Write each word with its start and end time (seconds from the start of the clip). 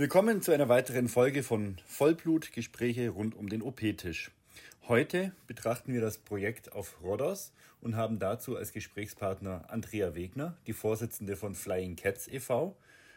Willkommen 0.00 0.40
zu 0.40 0.50
einer 0.50 0.70
weiteren 0.70 1.10
Folge 1.10 1.42
von 1.42 1.76
Vollblutgespräche 1.84 3.10
rund 3.10 3.36
um 3.36 3.50
den 3.50 3.60
OP-Tisch. 3.60 4.30
Heute 4.88 5.32
betrachten 5.46 5.92
wir 5.92 6.00
das 6.00 6.16
Projekt 6.16 6.72
auf 6.72 7.02
Rhodos 7.02 7.52
und 7.82 7.96
haben 7.96 8.18
dazu 8.18 8.56
als 8.56 8.72
Gesprächspartner 8.72 9.66
Andrea 9.68 10.14
Wegner, 10.14 10.56
die 10.66 10.72
Vorsitzende 10.72 11.36
von 11.36 11.54
Flying 11.54 11.96
Cats 11.96 12.28
e.V., 12.28 12.74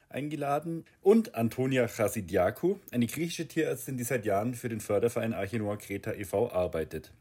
eingeladen 0.10 0.84
und 1.02 1.36
Antonia 1.36 1.88
Chasidiakou, 1.88 2.82
eine 2.92 3.08
griechische 3.08 3.48
Tierärztin, 3.48 3.96
die 3.96 4.04
seit 4.04 4.26
Jahren 4.26 4.54
für 4.54 4.68
den 4.68 4.82
Förderverein 4.82 5.34
Arche 5.34 5.60
Noah 5.60 5.78
Kreta 5.78 6.12
e.V. 6.12 6.52
arbeitet. 6.52 7.14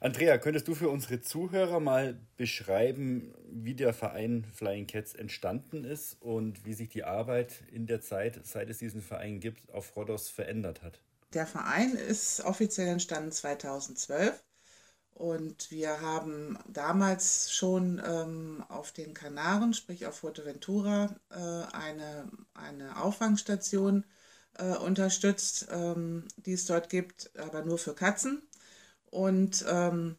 Andrea, 0.00 0.38
könntest 0.38 0.68
du 0.68 0.76
für 0.76 0.90
unsere 0.90 1.20
Zuhörer 1.20 1.80
mal 1.80 2.20
beschreiben, 2.36 3.34
wie 3.50 3.74
der 3.74 3.92
Verein 3.92 4.46
Flying 4.54 4.86
Cats 4.86 5.12
entstanden 5.12 5.82
ist 5.84 6.22
und 6.22 6.64
wie 6.64 6.74
sich 6.74 6.88
die 6.88 7.02
Arbeit 7.02 7.64
in 7.72 7.86
der 7.86 8.00
Zeit, 8.00 8.38
seit 8.44 8.70
es 8.70 8.78
diesen 8.78 9.02
Verein 9.02 9.40
gibt, 9.40 9.72
auf 9.74 9.96
Rhodos 9.96 10.28
verändert 10.28 10.82
hat? 10.82 11.00
Der 11.34 11.48
Verein 11.48 11.96
ist 11.96 12.44
offiziell 12.44 12.86
entstanden 12.86 13.32
2012 13.32 14.40
und 15.14 15.68
wir 15.72 16.00
haben 16.00 16.56
damals 16.68 17.52
schon 17.52 18.00
ähm, 18.06 18.64
auf 18.68 18.92
den 18.92 19.14
Kanaren, 19.14 19.74
sprich 19.74 20.06
auf 20.06 20.18
Fuerteventura, 20.18 21.16
äh, 21.30 21.74
eine, 21.74 22.30
eine 22.54 23.02
Auffangstation 23.02 24.04
äh, 24.58 24.76
unterstützt, 24.76 25.66
ähm, 25.72 26.28
die 26.36 26.52
es 26.52 26.66
dort 26.66 26.88
gibt, 26.88 27.36
aber 27.36 27.64
nur 27.64 27.78
für 27.78 27.94
Katzen 27.94 28.47
und 29.10 29.64
ähm, 29.68 30.16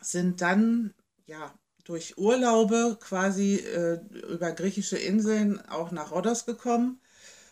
sind 0.00 0.40
dann 0.40 0.94
ja 1.26 1.52
durch 1.84 2.18
Urlaube 2.18 2.98
quasi 3.00 3.56
äh, 3.56 4.00
über 4.32 4.52
griechische 4.52 4.98
Inseln 4.98 5.60
auch 5.68 5.90
nach 5.90 6.12
Rhodos 6.12 6.46
gekommen 6.46 7.00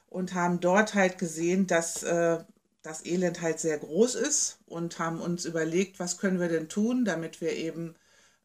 und 0.07 0.35
haben 0.35 0.61
dort 0.61 0.95
halt 0.95 1.19
gesehen, 1.19 1.67
dass 1.67 2.03
äh, 2.03 2.39
das 2.83 3.05
Elend 3.05 3.43
halt 3.43 3.61
sehr 3.61 3.79
groß 3.79 4.15
ist 4.15 4.59
und 4.67 4.99
haben 4.99 5.21
uns 5.21 5.45
überlegt, 5.45 5.99
was 5.99 6.19
können 6.19 6.41
wir 6.41 6.49
denn 6.49 6.69
tun, 6.69 7.05
damit 7.05 7.41
wir 7.41 7.52
eben 7.52 7.95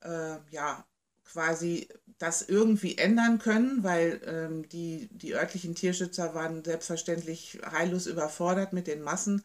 äh, 0.02 0.38
ja 0.52 0.86
quasi 1.24 1.88
das 2.18 2.42
irgendwie 2.44 2.98
ändern 2.98 3.40
können, 3.40 3.84
weil 3.84 4.22
ähm, 4.26 4.70
die, 4.70 5.10
die 5.12 5.36
örtlichen 5.36 5.76
Tierschützer 5.76 6.34
waren 6.34 6.64
selbstverständlich 6.64 7.60
heillos 7.72 8.08
überfordert 8.08 8.74
mit 8.74 8.88
den 8.88 9.02
Massen 9.02 9.44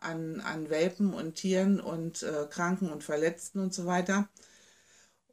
an, 0.00 0.40
an 0.40 0.70
Welpen 0.70 1.12
und 1.12 1.34
Tieren 1.34 1.80
und 1.80 2.22
äh, 2.22 2.46
Kranken 2.48 2.90
und 2.90 3.04
Verletzten 3.04 3.60
und 3.60 3.74
so 3.74 3.86
weiter. 3.86 4.28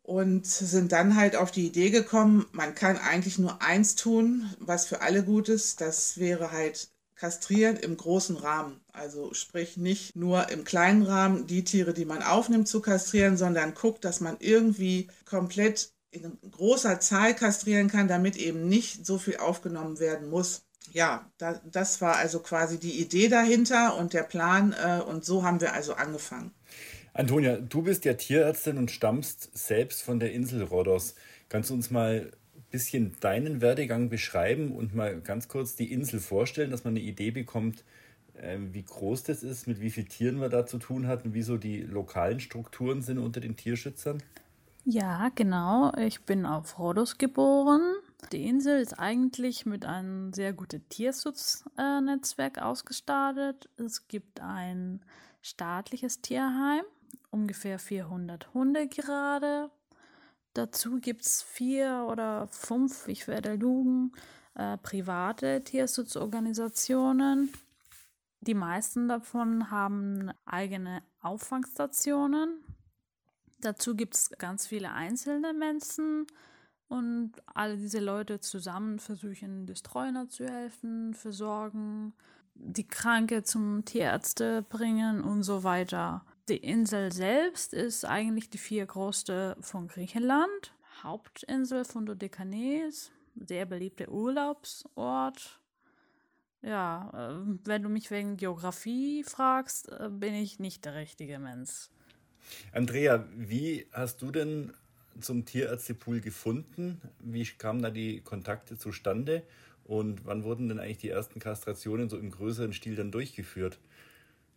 Und 0.02 0.46
sind 0.46 0.92
dann 0.92 1.16
halt 1.16 1.36
auf 1.36 1.52
die 1.52 1.66
Idee 1.66 1.90
gekommen, 1.90 2.46
man 2.52 2.76
kann 2.76 2.98
eigentlich 2.98 3.40
nur 3.40 3.62
eins 3.64 3.96
tun, 3.96 4.54
was 4.60 4.86
für 4.86 5.02
alle 5.02 5.24
gut 5.24 5.50
ist. 5.50 5.82
Das 5.82 6.20
wäre 6.20 6.52
halt 6.52 6.90
kastrieren 7.16 7.78
im 7.78 7.98
großen 7.98 8.36
Rahmen. 8.36 8.82
Also 8.92 9.34
sprich 9.34 9.78
nicht 9.78 10.16
nur 10.16 10.50
im 10.50 10.64
kleinen 10.64 11.02
Rahmen 11.02 11.48
die 11.48 11.64
Tiere, 11.64 11.94
die 11.94 12.06
man 12.06 12.22
aufnimmt, 12.22 12.68
zu 12.68 12.82
kastrieren, 12.82 13.38
sondern 13.38 13.74
guckt, 13.74 14.06
dass 14.06 14.20
man 14.20 14.38
irgendwie 14.40 15.08
komplett 15.26 15.92
in 16.12 16.38
großer 16.52 17.00
Zahl 17.00 17.34
kastrieren 17.34 17.90
kann, 17.90 18.08
damit 18.08 18.38
eben 18.38 18.68
nicht 18.68 19.06
so 19.06 19.18
viel 19.18 19.38
aufgenommen 19.38 20.00
werden 20.00 20.30
muss 20.30 20.66
ja, 20.94 21.30
da, 21.38 21.62
das 21.66 22.02
war 22.02 22.18
also 22.18 22.40
quasi 22.40 22.80
die 22.80 23.02
Idee 23.02 23.28
dahinter 23.28 23.98
und 23.98 24.14
der 24.14 24.24
Plan 24.24 24.74
äh, 24.74 25.02
und 25.02 25.26
so 25.26 25.44
haben 25.44 25.62
wir 25.62 25.74
also 25.74 25.94
angefangen. 25.94 26.52
Antonia, 27.14 27.58
du 27.58 27.82
bist 27.82 28.04
ja 28.06 28.14
Tierärztin 28.14 28.78
und 28.78 28.92
stammst 28.92 29.58
selbst 29.58 30.02
von 30.02 30.20
der 30.20 30.34
Insel 30.34 30.64
Rhodos. 30.64 31.16
Kannst 31.48 31.70
du 31.70 31.74
uns 31.74 31.90
mal 31.90 32.32
ein 32.56 32.64
bisschen 32.72 33.16
deinen 33.22 33.62
Werdegang 33.62 34.10
beschreiben 34.10 34.74
und 34.74 34.94
mal 34.94 35.22
ganz 35.22 35.48
kurz 35.48 35.76
die 35.76 35.94
Insel 35.94 36.20
vorstellen, 36.20 36.72
dass 36.72 36.84
man 36.84 36.92
eine 36.92 37.00
Idee 37.00 37.32
bekommt, 37.32 37.84
äh, 38.34 38.58
wie 38.72 38.84
groß 38.84 39.24
das 39.24 39.44
ist, 39.44 39.66
mit 39.68 39.80
wie 39.80 39.92
vielen 39.92 40.10
Tieren 40.10 40.42
wir 40.42 40.50
da 40.50 40.66
zu 40.66 40.78
tun 40.78 41.08
hatten, 41.08 41.34
wie 41.34 41.42
so 41.44 41.58
die 41.58 41.82
lokalen 41.82 42.40
Strukturen 42.40 43.02
sind 43.02 43.18
unter 43.18 43.40
den 43.40 43.56
Tierschützern? 43.56 44.22
Ja, 44.84 45.30
genau. 45.34 45.94
Ich 45.98 46.22
bin 46.24 46.46
auf 46.46 46.78
Rhodos 46.78 47.18
geboren 47.18 47.96
die 48.32 48.48
Insel 48.48 48.82
ist 48.82 48.94
eigentlich 48.94 49.66
mit 49.66 49.86
einem 49.86 50.34
sehr 50.34 50.54
guten 50.54 50.88
Tierschutznetzwerk 50.90 52.60
ausgestattet. 52.60 53.70
Es 53.78 54.08
gibt 54.08 54.40
ein 54.42 55.04
staatliches 55.42 56.22
Tierheim, 56.22 56.84
ungefähr 57.30 57.80
400 57.80 58.54
Hunde 58.54 58.88
gerade. 58.88 59.70
Dazu 60.54 61.00
gibt 61.00 61.26
es 61.26 61.42
vier 61.42 62.08
oder 62.10 62.48
fünf, 62.48 63.08
ich 63.08 63.28
werde 63.28 63.56
lügen, 63.56 64.14
äh, 64.56 64.78
private 64.78 65.64
Tierschutzorganisationen. 65.64 67.52
Die 68.40 68.54
meisten 68.54 69.08
davon 69.08 69.70
haben 69.70 70.32
eigene 70.46 71.04
Auffangstationen. 71.20 72.64
Dazu 73.60 73.96
gibt 73.96 74.16
es 74.16 74.30
ganz 74.38 74.68
viele 74.68 74.92
einzelne 74.92 75.54
Menschen, 75.54 76.28
und 76.88 77.34
alle 77.54 77.78
diese 77.78 78.00
Leute 78.00 78.40
zusammen 78.40 79.00
versuchen, 79.00 79.66
des 79.66 79.84
zu 80.30 80.48
helfen, 80.48 81.14
versorgen, 81.14 82.14
die 82.54 82.88
Kranke 82.88 83.44
zum 83.44 83.86
Tierärzte 83.86 84.64
bringen 84.64 85.22
und 85.22 85.44
so 85.44 85.64
weiter. 85.64 86.26
Die 86.48 86.58
Insel 86.58 87.12
selbst 87.12 87.74
ist 87.74 88.06
eigentlich 88.06 88.50
die 88.50 88.58
viergrößte 88.58 89.58
von 89.60 89.88
Griechenland. 89.88 90.74
Hauptinsel 91.04 91.86
von 91.86 92.06
Dodekanes, 92.06 93.12
sehr 93.36 93.66
beliebter 93.66 94.10
Urlaubsort. 94.10 95.60
Ja, 96.62 97.12
äh, 97.14 97.58
wenn 97.66 97.84
du 97.84 97.90
mich 97.90 98.10
wegen 98.10 98.38
Geografie 98.38 99.24
fragst, 99.24 99.90
äh, 99.90 100.10
bin 100.10 100.34
ich 100.34 100.60
nicht 100.60 100.86
der 100.86 100.96
richtige 100.96 101.38
Mensch. 101.38 101.90
Andrea, 102.72 103.26
wie 103.36 103.88
hast 103.92 104.22
du 104.22 104.32
denn 104.32 104.74
zum 105.20 105.46
Tierärztepool 105.46 106.22
gefunden? 106.22 107.02
Wie 107.20 107.46
kamen 107.46 107.82
da 107.82 107.90
die 107.90 108.22
Kontakte 108.22 108.78
zustande? 108.78 109.44
Und 109.86 110.26
wann 110.26 110.44
wurden 110.44 110.68
denn 110.68 110.80
eigentlich 110.80 110.98
die 110.98 111.10
ersten 111.10 111.40
Kastrationen 111.40 112.10
so 112.10 112.18
im 112.18 112.32
größeren 112.32 112.74
Stil 112.74 112.96
dann 112.96 113.12
durchgeführt? 113.12 113.80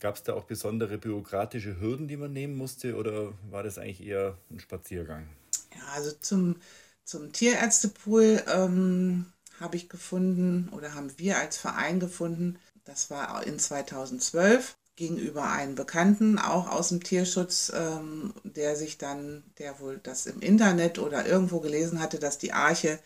Gab 0.00 0.14
es 0.14 0.22
da 0.22 0.34
auch 0.34 0.44
besondere 0.44 0.96
bürokratische 0.96 1.80
Hürden, 1.80 2.08
die 2.08 2.16
man 2.16 2.32
nehmen 2.32 2.56
musste, 2.56 2.96
oder 2.96 3.32
war 3.50 3.62
das 3.62 3.78
eigentlich 3.78 4.06
eher 4.06 4.38
ein 4.50 4.60
Spaziergang? 4.60 5.28
Ja, 5.74 5.86
also 5.94 6.12
zum, 6.12 6.56
zum 7.04 7.32
Tierärztepool 7.32 8.42
ähm, 8.46 9.26
habe 9.60 9.76
ich 9.76 9.88
gefunden 9.88 10.68
oder 10.70 10.94
haben 10.94 11.12
wir 11.18 11.38
als 11.38 11.58
Verein 11.58 12.00
gefunden, 12.00 12.58
das 12.84 13.10
war 13.10 13.46
in 13.46 13.58
2012 13.58 14.76
gegenüber 14.98 15.44
einem 15.44 15.76
Bekannten, 15.76 16.40
auch 16.40 16.68
aus 16.68 16.88
dem 16.88 17.04
Tierschutz, 17.04 17.72
ähm, 17.74 18.34
der 18.42 18.74
sich 18.74 18.98
dann, 18.98 19.44
der 19.58 19.78
wohl 19.78 20.00
das 20.02 20.26
im 20.26 20.40
Internet 20.40 20.98
oder 20.98 21.24
irgendwo 21.24 21.60
gelesen 21.60 22.00
hatte, 22.00 22.18
dass 22.18 22.36
die 22.36 22.52
Arche 22.52 22.98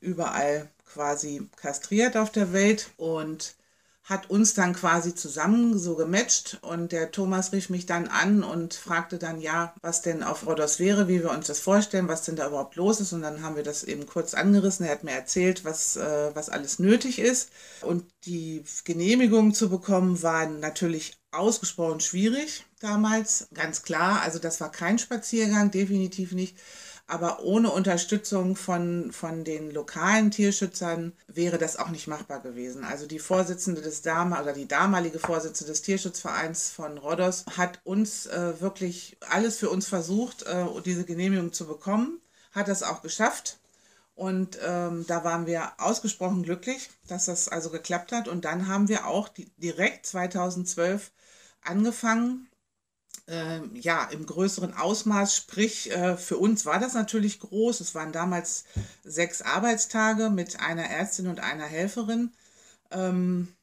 überall 0.00 0.68
quasi 0.86 1.48
kastriert 1.56 2.16
auf 2.16 2.30
der 2.30 2.52
Welt 2.52 2.90
und 2.96 3.56
hat 4.04 4.30
uns 4.30 4.54
dann 4.54 4.72
quasi 4.72 5.14
zusammen 5.16 5.78
so 5.78 5.96
gematcht. 5.96 6.58
Und 6.62 6.92
der 6.92 7.10
Thomas 7.10 7.52
rief 7.52 7.70
mich 7.70 7.86
dann 7.86 8.06
an 8.08 8.44
und 8.44 8.74
fragte 8.74 9.18
dann, 9.18 9.40
ja, 9.40 9.74
was 9.80 10.02
denn 10.02 10.22
auf 10.22 10.46
Rhodos 10.46 10.78
wäre, 10.78 11.08
wie 11.08 11.22
wir 11.22 11.30
uns 11.30 11.46
das 11.48 11.60
vorstellen, 11.60 12.08
was 12.08 12.24
denn 12.24 12.36
da 12.36 12.46
überhaupt 12.48 12.76
los 12.76 13.00
ist. 13.00 13.12
Und 13.12 13.22
dann 13.22 13.42
haben 13.42 13.56
wir 13.56 13.62
das 13.62 13.84
eben 13.84 14.06
kurz 14.06 14.34
angerissen. 14.34 14.86
Er 14.86 14.92
hat 14.92 15.04
mir 15.04 15.12
erzählt, 15.12 15.64
was, 15.64 15.96
äh, 15.96 16.30
was 16.34 16.50
alles 16.50 16.78
nötig 16.78 17.18
ist. 17.18 17.50
Und 17.80 18.04
die 18.26 18.64
Genehmigung 18.84 19.54
zu 19.54 19.70
bekommen 19.70 20.22
war 20.22 20.46
natürlich 20.46 21.21
ausgesprochen 21.32 22.00
schwierig 22.00 22.64
damals, 22.80 23.48
ganz 23.54 23.82
klar. 23.82 24.22
Also 24.22 24.38
das 24.38 24.60
war 24.60 24.70
kein 24.70 24.98
Spaziergang, 24.98 25.70
definitiv 25.70 26.32
nicht. 26.32 26.56
Aber 27.06 27.42
ohne 27.42 27.70
Unterstützung 27.70 28.56
von, 28.56 29.12
von 29.12 29.44
den 29.44 29.70
lokalen 29.70 30.30
Tierschützern 30.30 31.12
wäre 31.26 31.58
das 31.58 31.76
auch 31.76 31.90
nicht 31.90 32.06
machbar 32.06 32.40
gewesen. 32.40 32.84
Also 32.84 33.06
die 33.06 33.18
Vorsitzende 33.18 33.82
des 33.82 34.02
Dama 34.02 34.40
oder 34.40 34.52
die 34.52 34.68
damalige 34.68 35.18
Vorsitzende 35.18 35.72
des 35.72 35.82
Tierschutzvereins 35.82 36.70
von 36.70 36.98
Rhodos 36.98 37.44
hat 37.56 37.80
uns 37.84 38.26
äh, 38.26 38.60
wirklich 38.60 39.16
alles 39.28 39.58
für 39.58 39.68
uns 39.68 39.86
versucht, 39.88 40.44
äh, 40.44 40.64
diese 40.84 41.04
Genehmigung 41.04 41.52
zu 41.52 41.66
bekommen, 41.66 42.20
hat 42.52 42.68
das 42.68 42.82
auch 42.82 43.02
geschafft. 43.02 43.58
Und 44.14 44.58
ähm, 44.64 45.04
da 45.06 45.24
waren 45.24 45.46
wir 45.46 45.72
ausgesprochen 45.78 46.42
glücklich, 46.42 46.90
dass 47.08 47.26
das 47.26 47.48
also 47.48 47.70
geklappt 47.70 48.12
hat. 48.12 48.28
Und 48.28 48.44
dann 48.44 48.68
haben 48.68 48.88
wir 48.88 49.06
auch 49.06 49.28
die, 49.28 49.50
direkt 49.56 50.06
2012 50.06 51.10
angefangen, 51.64 52.48
äh, 53.28 53.60
ja, 53.74 54.04
im 54.06 54.26
größeren 54.26 54.74
Ausmaß. 54.74 55.36
Sprich, 55.36 55.90
äh, 55.90 56.16
für 56.16 56.38
uns 56.38 56.66
war 56.66 56.78
das 56.80 56.94
natürlich 56.94 57.40
groß. 57.40 57.80
Es 57.80 57.94
waren 57.94 58.12
damals 58.12 58.64
sechs 59.04 59.42
Arbeitstage 59.42 60.30
mit 60.30 60.60
einer 60.60 60.88
Ärztin 60.88 61.28
und 61.28 61.40
einer 61.40 61.66
Helferin. 61.66 62.32
Ähm, 62.90 63.54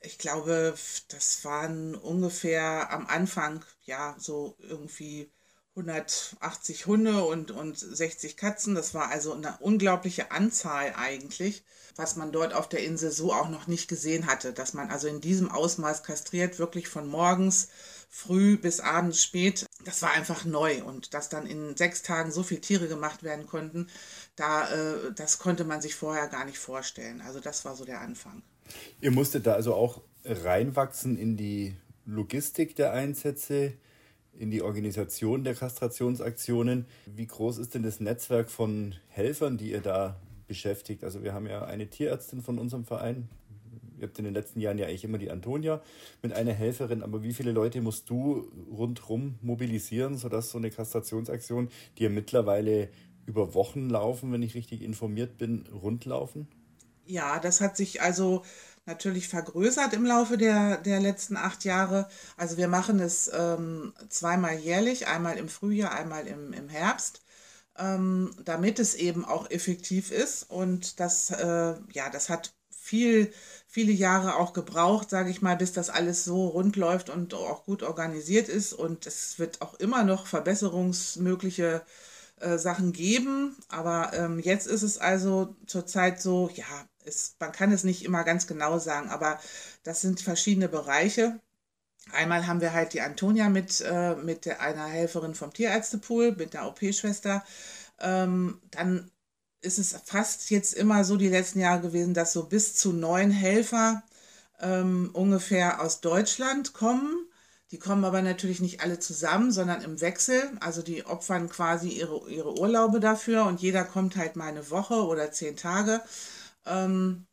ich 0.00 0.18
glaube, 0.18 0.74
das 1.08 1.44
waren 1.44 1.94
ungefähr 1.94 2.90
am 2.90 3.06
Anfang, 3.06 3.64
ja, 3.84 4.14
so 4.18 4.56
irgendwie 4.58 5.30
180 5.76 6.86
Hunde 6.86 7.24
und, 7.24 7.50
und 7.50 7.76
60 7.76 8.36
Katzen. 8.36 8.74
Das 8.74 8.94
war 8.94 9.10
also 9.10 9.34
eine 9.34 9.56
unglaubliche 9.58 10.30
Anzahl 10.30 10.94
eigentlich, 10.96 11.64
was 11.96 12.14
man 12.14 12.30
dort 12.30 12.54
auf 12.54 12.68
der 12.68 12.84
Insel 12.84 13.10
so 13.10 13.32
auch 13.32 13.48
noch 13.48 13.66
nicht 13.66 13.88
gesehen 13.88 14.26
hatte, 14.26 14.52
dass 14.52 14.72
man 14.72 14.90
also 14.90 15.08
in 15.08 15.20
diesem 15.20 15.50
Ausmaß 15.50 16.04
kastriert, 16.04 16.60
wirklich 16.60 16.88
von 16.88 17.08
morgens 17.08 17.68
früh 18.08 18.56
bis 18.56 18.78
abends 18.78 19.20
spät. 19.22 19.66
Das 19.84 20.00
war 20.02 20.12
einfach 20.12 20.44
neu 20.44 20.84
und 20.84 21.12
dass 21.12 21.28
dann 21.28 21.46
in 21.46 21.76
sechs 21.76 22.02
Tagen 22.02 22.30
so 22.30 22.44
viele 22.44 22.60
Tiere 22.60 22.86
gemacht 22.86 23.24
werden 23.24 23.46
konnten, 23.46 23.88
da, 24.36 24.68
äh, 24.72 25.12
das 25.12 25.40
konnte 25.40 25.64
man 25.64 25.80
sich 25.80 25.96
vorher 25.96 26.28
gar 26.28 26.44
nicht 26.44 26.58
vorstellen. 26.58 27.20
Also 27.20 27.40
das 27.40 27.64
war 27.64 27.74
so 27.74 27.84
der 27.84 28.00
Anfang. 28.00 28.42
Ihr 29.00 29.10
musstet 29.10 29.46
da 29.46 29.54
also 29.54 29.74
auch 29.74 30.02
reinwachsen 30.24 31.18
in 31.18 31.36
die 31.36 31.76
Logistik 32.06 32.76
der 32.76 32.92
Einsätze, 32.92 33.74
in 34.38 34.50
die 34.50 34.62
Organisation 34.62 35.44
der 35.44 35.54
Kastrationsaktionen. 35.54 36.86
Wie 37.06 37.26
groß 37.26 37.58
ist 37.58 37.74
denn 37.74 37.82
das 37.82 38.00
Netzwerk 38.00 38.50
von 38.50 38.94
Helfern, 39.08 39.56
die 39.56 39.70
ihr 39.70 39.80
da 39.80 40.20
beschäftigt? 40.46 41.04
Also 41.04 41.22
wir 41.22 41.34
haben 41.34 41.46
ja 41.46 41.64
eine 41.64 41.88
Tierärztin 41.88 42.42
von 42.42 42.58
unserem 42.58 42.84
Verein. 42.84 43.28
Ihr 43.98 44.08
habt 44.08 44.18
in 44.18 44.24
den 44.24 44.34
letzten 44.34 44.60
Jahren 44.60 44.78
ja 44.78 44.86
eigentlich 44.86 45.04
immer 45.04 45.18
die 45.18 45.30
Antonia 45.30 45.80
mit 46.22 46.32
einer 46.32 46.52
Helferin, 46.52 47.02
aber 47.02 47.22
wie 47.22 47.32
viele 47.32 47.52
Leute 47.52 47.80
musst 47.80 48.10
du 48.10 48.50
rundherum 48.70 49.36
mobilisieren, 49.40 50.18
sodass 50.18 50.50
so 50.50 50.58
eine 50.58 50.70
Kastrationsaktion, 50.70 51.68
die 51.96 52.02
ja 52.02 52.08
mittlerweile 52.08 52.88
über 53.26 53.54
Wochen 53.54 53.88
laufen, 53.88 54.32
wenn 54.32 54.42
ich 54.42 54.54
richtig 54.54 54.82
informiert 54.82 55.38
bin, 55.38 55.64
rundlaufen? 55.72 56.48
Ja, 57.06 57.38
das 57.38 57.60
hat 57.60 57.76
sich 57.76 58.02
also 58.02 58.42
natürlich 58.86 59.28
vergrößert 59.28 59.92
im 59.94 60.04
Laufe 60.04 60.36
der, 60.36 60.78
der 60.78 61.00
letzten 61.00 61.36
acht 61.36 61.64
Jahre. 61.64 62.08
Also 62.36 62.56
wir 62.56 62.68
machen 62.68 63.00
es 63.00 63.30
ähm, 63.32 63.94
zweimal 64.08 64.56
jährlich, 64.56 65.06
einmal 65.06 65.38
im 65.38 65.48
Frühjahr, 65.48 65.92
einmal 65.92 66.26
im, 66.26 66.52
im 66.52 66.68
Herbst, 66.68 67.22
ähm, 67.78 68.34
damit 68.44 68.78
es 68.78 68.94
eben 68.94 69.24
auch 69.24 69.50
effektiv 69.50 70.10
ist. 70.10 70.50
Und 70.50 71.00
das, 71.00 71.30
äh, 71.30 71.74
ja, 71.92 72.10
das 72.10 72.28
hat 72.28 72.54
viel, 72.70 73.32
viele 73.66 73.92
Jahre 73.92 74.36
auch 74.36 74.52
gebraucht, 74.52 75.08
sage 75.08 75.30
ich 75.30 75.40
mal, 75.40 75.56
bis 75.56 75.72
das 75.72 75.88
alles 75.88 76.24
so 76.24 76.48
rund 76.48 76.76
läuft 76.76 77.08
und 77.08 77.32
auch 77.32 77.64
gut 77.64 77.82
organisiert 77.82 78.48
ist. 78.48 78.74
Und 78.74 79.06
es 79.06 79.38
wird 79.38 79.62
auch 79.62 79.74
immer 79.74 80.04
noch 80.04 80.26
verbesserungsmögliche 80.26 81.82
äh, 82.40 82.58
Sachen 82.58 82.92
geben. 82.92 83.56
Aber 83.68 84.12
ähm, 84.12 84.38
jetzt 84.38 84.66
ist 84.66 84.82
es 84.82 84.98
also 84.98 85.56
zurzeit 85.66 86.20
so, 86.20 86.50
ja, 86.54 86.64
es, 87.04 87.36
man 87.38 87.52
kann 87.52 87.72
es 87.72 87.84
nicht 87.84 88.04
immer 88.04 88.24
ganz 88.24 88.46
genau 88.46 88.78
sagen, 88.78 89.10
aber 89.10 89.38
das 89.82 90.00
sind 90.00 90.20
verschiedene 90.20 90.68
Bereiche. 90.68 91.40
Einmal 92.12 92.46
haben 92.46 92.60
wir 92.60 92.72
halt 92.72 92.92
die 92.92 93.00
Antonia 93.00 93.48
mit, 93.48 93.80
äh, 93.80 94.14
mit 94.16 94.46
einer 94.60 94.86
Helferin 94.86 95.34
vom 95.34 95.52
Tierärztepool, 95.52 96.32
mit 96.36 96.54
der 96.54 96.66
OP-Schwester. 96.66 97.44
Ähm, 98.00 98.60
dann 98.70 99.10
ist 99.62 99.78
es 99.78 99.96
fast 100.04 100.50
jetzt 100.50 100.74
immer 100.74 101.04
so 101.04 101.16
die 101.16 101.28
letzten 101.28 101.60
Jahre 101.60 101.80
gewesen, 101.80 102.14
dass 102.14 102.32
so 102.32 102.44
bis 102.44 102.74
zu 102.76 102.92
neun 102.92 103.30
Helfer 103.30 104.02
ähm, 104.60 105.10
ungefähr 105.14 105.80
aus 105.80 106.00
Deutschland 106.00 106.74
kommen. 106.74 107.26
Die 107.70 107.78
kommen 107.78 108.04
aber 108.04 108.22
natürlich 108.22 108.60
nicht 108.60 108.82
alle 108.82 108.98
zusammen, 108.98 109.50
sondern 109.50 109.82
im 109.82 110.00
Wechsel. 110.00 110.42
Also 110.60 110.82
die 110.82 111.06
opfern 111.06 111.48
quasi 111.48 111.88
ihre, 111.88 112.28
ihre 112.30 112.58
Urlaube 112.58 113.00
dafür 113.00 113.46
und 113.46 113.60
jeder 113.60 113.84
kommt 113.84 114.16
halt 114.16 114.36
mal 114.36 114.48
eine 114.48 114.70
Woche 114.70 114.94
oder 115.06 115.32
zehn 115.32 115.56
Tage. 115.56 116.02
Ähm, 116.66 117.26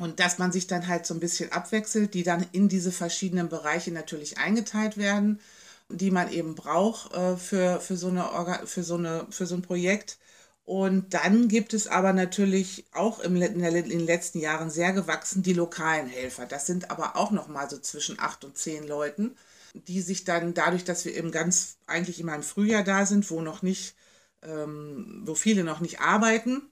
und 0.00 0.18
dass 0.20 0.38
man 0.38 0.50
sich 0.52 0.66
dann 0.66 0.88
halt 0.88 1.06
so 1.06 1.14
ein 1.14 1.20
bisschen 1.20 1.52
abwechselt, 1.52 2.14
die 2.14 2.24
dann 2.24 2.44
in 2.52 2.68
diese 2.68 2.90
verschiedenen 2.92 3.48
Bereiche 3.48 3.92
natürlich 3.92 4.38
eingeteilt 4.38 4.96
werden, 4.96 5.40
die 5.88 6.10
man 6.10 6.32
eben 6.32 6.54
braucht 6.54 7.12
äh, 7.14 7.36
für, 7.36 7.80
für, 7.80 7.96
so 7.96 8.08
eine 8.08 8.32
Orga 8.32 8.66
für, 8.66 8.82
so 8.82 8.96
eine, 8.96 9.26
für 9.30 9.46
so 9.46 9.54
ein 9.54 9.62
Projekt. 9.62 10.18
Und 10.64 11.12
dann 11.14 11.48
gibt 11.48 11.74
es 11.74 11.86
aber 11.86 12.12
natürlich 12.12 12.86
auch 12.92 13.20
im, 13.20 13.36
in, 13.36 13.58
der, 13.60 13.74
in, 13.74 13.90
den 13.90 14.00
letzten 14.06 14.38
Jahren 14.40 14.70
sehr 14.70 14.92
gewachsen 14.92 15.42
die 15.42 15.52
lokalen 15.52 16.06
Helfer. 16.08 16.46
Das 16.46 16.66
sind 16.66 16.90
aber 16.90 17.16
auch 17.16 17.30
noch 17.30 17.48
mal 17.48 17.68
so 17.68 17.78
zwischen 17.78 18.18
acht 18.18 18.44
und 18.44 18.56
zehn 18.56 18.86
Leuten, 18.88 19.36
die 19.74 20.00
sich 20.00 20.24
dann 20.24 20.54
dadurch, 20.54 20.84
dass 20.84 21.04
wir 21.04 21.14
eben 21.16 21.32
ganz 21.32 21.76
eigentlich 21.86 22.18
immer 22.20 22.34
im 22.34 22.42
Frühjahr 22.42 22.82
da 22.84 23.06
sind, 23.06 23.30
wo 23.30 23.42
noch 23.42 23.62
nicht, 23.62 23.94
ähm, 24.42 25.22
wo 25.26 25.34
viele 25.34 25.64
noch 25.64 25.80
nicht 25.80 26.00
arbeiten, 26.00 26.70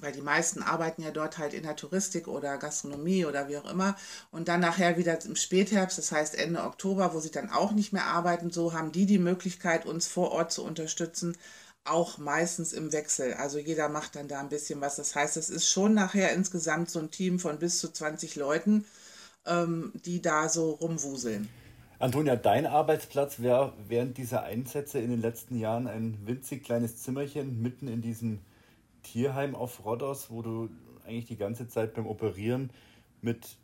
weil 0.00 0.12
die 0.12 0.20
meisten 0.20 0.62
arbeiten 0.62 1.02
ja 1.02 1.10
dort 1.10 1.38
halt 1.38 1.54
in 1.54 1.62
der 1.62 1.76
Touristik 1.76 2.28
oder 2.28 2.58
Gastronomie 2.58 3.24
oder 3.24 3.48
wie 3.48 3.56
auch 3.56 3.70
immer 3.70 3.96
und 4.30 4.48
dann 4.48 4.60
nachher 4.60 4.96
wieder 4.96 5.22
im 5.24 5.36
Spätherbst, 5.36 5.98
das 5.98 6.12
heißt 6.12 6.36
Ende 6.36 6.62
Oktober, 6.62 7.14
wo 7.14 7.20
sie 7.20 7.30
dann 7.30 7.50
auch 7.50 7.72
nicht 7.72 7.92
mehr 7.92 8.06
arbeiten, 8.06 8.50
so 8.50 8.72
haben 8.72 8.92
die 8.92 9.06
die 9.06 9.18
Möglichkeit, 9.18 9.86
uns 9.86 10.06
vor 10.06 10.32
Ort 10.32 10.52
zu 10.52 10.64
unterstützen, 10.64 11.36
auch 11.84 12.18
meistens 12.18 12.72
im 12.72 12.92
Wechsel. 12.92 13.34
Also 13.34 13.58
jeder 13.58 13.88
macht 13.88 14.16
dann 14.16 14.28
da 14.28 14.40
ein 14.40 14.48
bisschen 14.48 14.80
was. 14.80 14.96
Das 14.96 15.14
heißt, 15.14 15.36
es 15.36 15.48
ist 15.48 15.68
schon 15.68 15.94
nachher 15.94 16.32
insgesamt 16.32 16.90
so 16.90 16.98
ein 16.98 17.10
Team 17.10 17.38
von 17.38 17.58
bis 17.58 17.78
zu 17.78 17.90
20 17.90 18.36
Leuten, 18.36 18.84
ähm, 19.46 19.92
die 20.04 20.20
da 20.20 20.48
so 20.48 20.72
rumwuseln. 20.72 21.48
Antonia, 22.00 22.36
dein 22.36 22.66
Arbeitsplatz 22.66 23.40
wäre 23.40 23.72
während 23.88 24.18
dieser 24.18 24.44
Einsätze 24.44 25.00
in 25.00 25.10
den 25.10 25.20
letzten 25.20 25.58
Jahren 25.58 25.88
ein 25.88 26.16
winzig 26.24 26.62
kleines 26.62 27.02
Zimmerchen 27.02 27.60
mitten 27.60 27.88
in 27.88 28.02
diesem 28.02 28.38
Tierheim 29.12 29.54
auf 29.54 29.84
Rhodos, 29.84 30.30
wo 30.30 30.42
du 30.42 30.68
eigentlich 31.06 31.26
die 31.26 31.36
ganze 31.36 31.66
Zeit 31.66 31.94
beim 31.94 32.06
Operieren 32.06 32.70
mit 33.22 33.56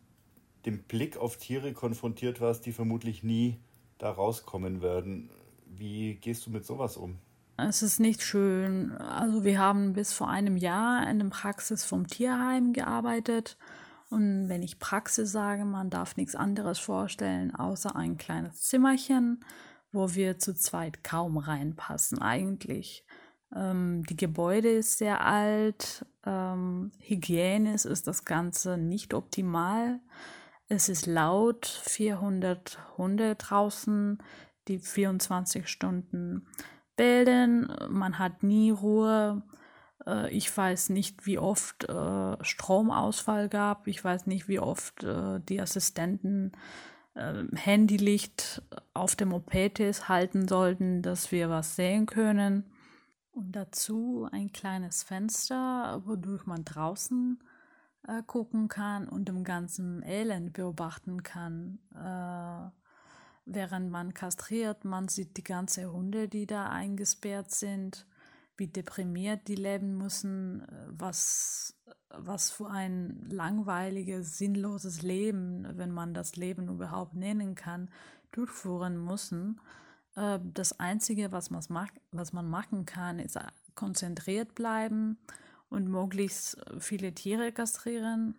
dem 0.65 0.83
Blick 0.85 1.19
auf 1.19 1.37
Tiere 1.37 1.75
konfrontiert 1.75 2.41
warst, 2.41 2.65
die 2.65 2.73
vermutlich 2.73 3.23
nie 3.23 3.59
da 3.99 4.11
rauskommen 4.11 4.81
werden. 4.81 5.29
Wie 5.67 6.15
gehst 6.15 6.47
du 6.47 6.51
mit 6.51 6.65
sowas 6.65 6.97
um? 6.97 7.19
Es 7.57 7.83
ist 7.83 8.01
nicht 8.01 8.23
schön. 8.23 8.93
Also 8.93 9.45
wir 9.45 9.59
haben 9.59 9.93
bis 9.93 10.13
vor 10.13 10.29
einem 10.29 10.57
Jahr 10.57 11.09
in 11.09 11.19
der 11.19 11.27
Praxis 11.27 11.85
vom 11.85 12.07
Tierheim 12.07 12.73
gearbeitet. 12.73 13.59
Und 14.09 14.49
wenn 14.49 14.63
ich 14.63 14.79
Praxis 14.79 15.31
sage, 15.31 15.65
man 15.65 15.91
darf 15.91 16.17
nichts 16.17 16.35
anderes 16.35 16.79
vorstellen, 16.79 17.55
außer 17.55 17.95
ein 17.95 18.17
kleines 18.17 18.63
Zimmerchen, 18.63 19.45
wo 19.93 20.15
wir 20.15 20.39
zu 20.39 20.55
zweit 20.55 21.05
kaum 21.05 21.37
reinpassen 21.37 22.21
eigentlich. 22.21 23.04
Ähm, 23.55 24.05
die 24.05 24.17
Gebäude 24.17 24.71
ist 24.71 24.99
sehr 24.99 25.25
alt. 25.25 26.05
Ähm, 26.27 26.91
hygienisch 27.01 27.85
ist 27.85 28.07
das 28.07 28.25
Ganze 28.25 28.77
nicht 28.77 29.15
optimal. 29.15 30.01
Es 30.69 30.89
ist 30.89 31.07
laut, 31.07 31.67
400 31.67 32.79
Hunde 32.97 33.35
draußen, 33.37 34.19
die 34.69 34.79
24 34.79 35.69
Stunden 35.69 36.47
bilden. 36.97 37.73
Man 37.89 38.19
hat 38.19 38.43
nie 38.43 38.71
Ruhe. 38.71 39.43
Äh, 40.07 40.31
ich 40.31 40.55
weiß 40.57 40.91
nicht, 40.91 41.27
wie 41.27 41.39
oft 41.39 41.89
äh, 41.89 42.37
Stromausfall 42.43 43.49
gab. 43.49 43.87
Ich 43.87 44.03
weiß 44.03 44.27
nicht, 44.27 44.49
wie 44.49 44.59
oft 44.59 45.05
äh, 45.05 45.41
die 45.41 45.61
Assistenten 45.61 46.53
Handylicht 47.17 48.61
auf 48.93 49.15
dem 49.15 49.33
OP-Tisch 49.33 50.09
halten 50.09 50.49
sollten, 50.49 51.01
dass 51.01 51.31
wir 51.31 51.49
was 51.49 51.77
sehen 51.77 52.07
können. 52.07 52.65
Und 53.35 53.57
dazu 53.57 54.29
ein 54.31 54.53
kleines 54.53 55.03
Fenster, 55.03 56.03
wodurch 56.05 56.47
man 56.47 56.65
draußen 56.65 57.43
äh, 58.07 58.23
gucken 58.23 58.69
kann 58.69 59.09
und 59.09 59.29
im 59.29 59.43
ganzen 59.43 60.05
Elend 60.05 60.53
beobachten 60.53 61.25
kann. 61.25 61.81
Äh, 61.95 62.71
während 63.45 63.91
man 63.91 64.15
kastriert, 64.15 64.85
man 64.85 65.09
sieht 65.09 65.37
die 65.37 65.43
ganzen 65.43 65.91
Hunde, 65.91 66.29
die 66.29 66.47
da 66.47 66.69
eingesperrt 66.69 67.51
sind, 67.51 68.07
wie 68.57 68.69
deprimiert 68.69 69.49
die 69.49 69.57
leben 69.57 69.99
müssen, 69.99 70.65
was, 70.87 71.77
was 72.11 72.53
für 72.53 72.71
ein 72.71 73.27
langweiliges, 73.29 74.39
sinnloses 74.39 75.03
Leben, 75.03 75.67
wenn 75.77 75.91
man 75.91 76.15
das 76.15 76.37
Leben 76.37 76.69
überhaupt 76.69 77.15
nennen 77.15 77.57
kann, 77.57 77.91
durchführen 78.31 79.05
müssen. 79.05 79.61
Äh, 80.17 80.39
das 80.43 80.79
Einzige, 80.79 81.33
was 81.33 81.51
man, 81.51 81.89
was 82.13 82.33
man 82.33 82.49
machen 82.49 82.87
kann, 82.87 83.19
ist 83.19 83.37
äh, 83.37 83.45
konzentriert 83.75 84.55
bleiben 84.55 85.19
und 85.69 85.89
möglichst 85.89 86.57
viele 86.79 87.13
Tiere 87.15 87.53
kastrieren, 87.53 88.37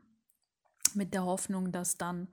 mit 0.95 1.13
der 1.13 1.25
Hoffnung, 1.25 1.71
dass 1.71 1.97
dann 1.97 2.27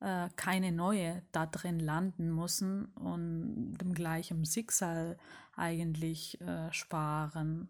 äh, 0.00 0.28
keine 0.36 0.72
neue 0.72 1.22
da 1.32 1.46
drin 1.46 1.80
landen 1.80 2.34
müssen 2.34 2.86
und 2.94 3.74
dem 3.78 3.94
gleichen 3.94 4.44
Schicksal 4.44 5.16
eigentlich 5.56 6.40
äh, 6.40 6.72
sparen. 6.72 7.68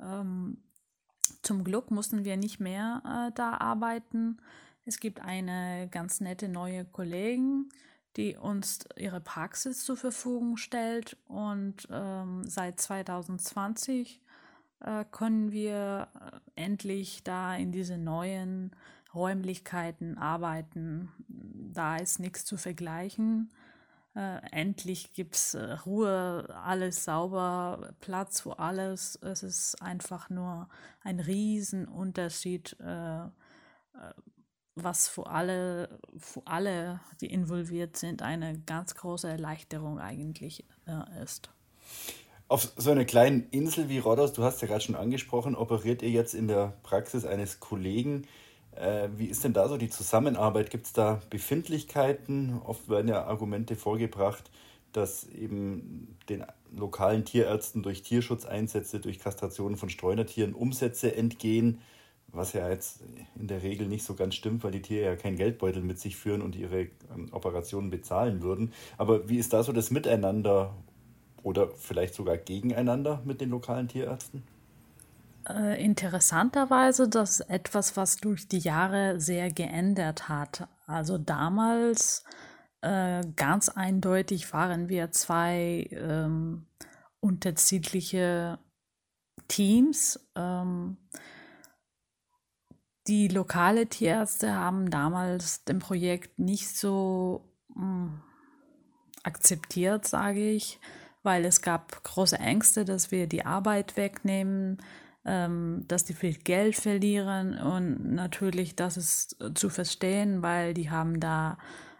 Ähm, 0.00 0.58
zum 1.42 1.64
Glück 1.64 1.90
mussten 1.90 2.24
wir 2.24 2.36
nicht 2.36 2.60
mehr 2.60 3.02
äh, 3.04 3.32
da 3.34 3.52
arbeiten. 3.58 4.38
Es 4.84 5.00
gibt 5.00 5.20
eine 5.20 5.88
ganz 5.90 6.20
nette 6.20 6.48
neue 6.48 6.84
Kollegin, 6.84 7.70
die 8.16 8.36
uns 8.36 8.80
ihre 8.96 9.20
Praxis 9.20 9.84
zur 9.84 9.96
Verfügung 9.96 10.56
stellt. 10.56 11.16
Und 11.26 11.88
ähm, 11.90 12.44
seit 12.44 12.80
2020 12.80 14.20
äh, 14.80 15.04
können 15.10 15.52
wir 15.52 16.08
äh, 16.14 16.62
endlich 16.62 17.22
da 17.24 17.56
in 17.56 17.72
diese 17.72 17.98
neuen 17.98 18.70
Räumlichkeiten 19.14 20.18
arbeiten. 20.18 21.10
Da 21.28 21.96
ist 21.96 22.18
nichts 22.18 22.44
zu 22.44 22.56
vergleichen. 22.56 23.50
Äh, 24.16 24.40
endlich 24.52 25.12
gibt 25.12 25.34
es 25.34 25.54
äh, 25.54 25.72
Ruhe, 25.86 26.46
alles 26.62 27.04
sauber, 27.04 27.94
Platz 28.00 28.40
für 28.40 28.60
alles. 28.60 29.16
Es 29.22 29.42
ist 29.42 29.82
einfach 29.82 30.30
nur 30.30 30.68
ein 31.02 31.18
Riesenunterschied, 31.18 32.76
äh, 32.80 33.24
äh, 33.24 33.28
was 34.76 35.08
für 35.08 35.26
alle, 35.26 35.88
für 36.18 36.42
alle, 36.44 37.00
die 37.20 37.26
involviert 37.26 37.96
sind, 37.96 38.22
eine 38.22 38.58
ganz 38.66 38.94
große 38.94 39.28
Erleichterung 39.28 39.98
eigentlich 39.98 40.64
äh, 40.86 41.22
ist. 41.22 41.50
Auf 42.48 42.72
so 42.76 42.90
einer 42.90 43.04
kleinen 43.04 43.48
Insel 43.50 43.88
wie 43.88 43.98
Rhodos, 43.98 44.32
du 44.32 44.42
hast 44.42 44.60
ja 44.62 44.68
gerade 44.68 44.82
schon 44.82 44.96
angesprochen, 44.96 45.54
operiert 45.54 46.02
ihr 46.02 46.10
jetzt 46.10 46.34
in 46.34 46.48
der 46.48 46.74
Praxis 46.82 47.24
eines 47.24 47.60
Kollegen. 47.60 48.26
Äh, 48.72 49.08
wie 49.16 49.26
ist 49.26 49.44
denn 49.44 49.52
da 49.52 49.68
so 49.68 49.76
die 49.76 49.88
Zusammenarbeit? 49.88 50.70
Gibt 50.70 50.86
es 50.86 50.92
da 50.92 51.20
Befindlichkeiten? 51.30 52.60
Oft 52.64 52.88
werden 52.88 53.08
ja 53.08 53.24
Argumente 53.24 53.76
vorgebracht, 53.76 54.50
dass 54.92 55.26
eben 55.28 56.16
den 56.28 56.44
lokalen 56.72 57.24
Tierärzten 57.24 57.82
durch 57.82 58.02
Tierschutzeinsätze, 58.02 59.00
durch 59.00 59.20
Kastrationen 59.20 59.76
von 59.76 59.88
Streunertieren 59.88 60.54
Umsätze 60.54 61.14
entgehen, 61.14 61.80
was 62.34 62.52
ja 62.52 62.68
jetzt 62.68 63.00
in 63.36 63.46
der 63.46 63.62
Regel 63.62 63.86
nicht 63.86 64.04
so 64.04 64.14
ganz 64.14 64.34
stimmt, 64.34 64.64
weil 64.64 64.72
die 64.72 64.82
Tiere 64.82 65.04
ja 65.04 65.16
keinen 65.16 65.36
Geldbeutel 65.36 65.82
mit 65.82 65.98
sich 65.98 66.16
führen 66.16 66.42
und 66.42 66.56
ihre 66.56 66.88
ähm, 67.14 67.28
Operationen 67.32 67.90
bezahlen 67.90 68.42
würden. 68.42 68.72
Aber 68.98 69.28
wie 69.28 69.38
ist 69.38 69.52
da 69.52 69.62
so 69.62 69.72
das 69.72 69.90
Miteinander 69.90 70.74
oder 71.42 71.68
vielleicht 71.68 72.14
sogar 72.14 72.36
gegeneinander 72.36 73.22
mit 73.24 73.40
den 73.40 73.50
lokalen 73.50 73.88
Tierärzten? 73.88 74.42
Äh, 75.48 75.82
interessanterweise, 75.84 77.08
das 77.08 77.40
ist 77.40 77.50
etwas, 77.50 77.96
was 77.96 78.16
durch 78.16 78.48
die 78.48 78.58
Jahre 78.58 79.20
sehr 79.20 79.50
geändert 79.50 80.28
hat. 80.28 80.68
Also 80.86 81.18
damals 81.18 82.24
äh, 82.80 83.22
ganz 83.36 83.68
eindeutig 83.68 84.52
waren 84.52 84.88
wir 84.88 85.10
zwei 85.10 85.86
ähm, 85.90 86.66
unterschiedliche 87.20 88.58
Teams. 89.48 90.20
Ähm, 90.34 90.96
die 93.06 93.28
lokale 93.28 93.86
Tierärzte 93.86 94.54
haben 94.54 94.90
damals 94.90 95.64
dem 95.64 95.78
Projekt 95.78 96.38
nicht 96.38 96.68
so 96.68 97.44
mh, 97.74 97.82
hm, 97.82 98.20
akzeptiert, 99.22 100.06
sage 100.06 100.50
ich, 100.50 100.78
weil 101.22 101.44
es 101.44 101.62
gab 101.62 102.02
große 102.04 102.38
Ängste, 102.38 102.84
dass 102.84 103.10
wir 103.10 103.26
die 103.26 103.46
Arbeit 103.46 103.96
wegnehmen 103.96 104.78
ähm, 105.24 105.84
dass 105.88 106.04
die 106.04 106.14
viel 106.14 106.34
Geld 106.34 106.76
verlieren 106.76 107.58
und 107.58 108.12
natürlich 108.14 108.76
das 108.76 108.96
ist 108.96 109.36
zu 109.54 109.70
verstehen, 109.70 110.42
weil 110.42 110.74
die 110.74 110.90
haben 110.90 111.18
da 111.20 111.56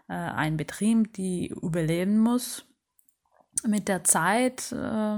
äh, 0.07 0.13
einen 0.13 0.57
Betrieb, 0.57 1.13
die 1.13 1.47
überleben 1.47 2.19
muss. 2.19 2.65
Mit 3.65 3.87
der 3.87 4.03
Zeit 4.03 4.71
äh, 4.71 5.17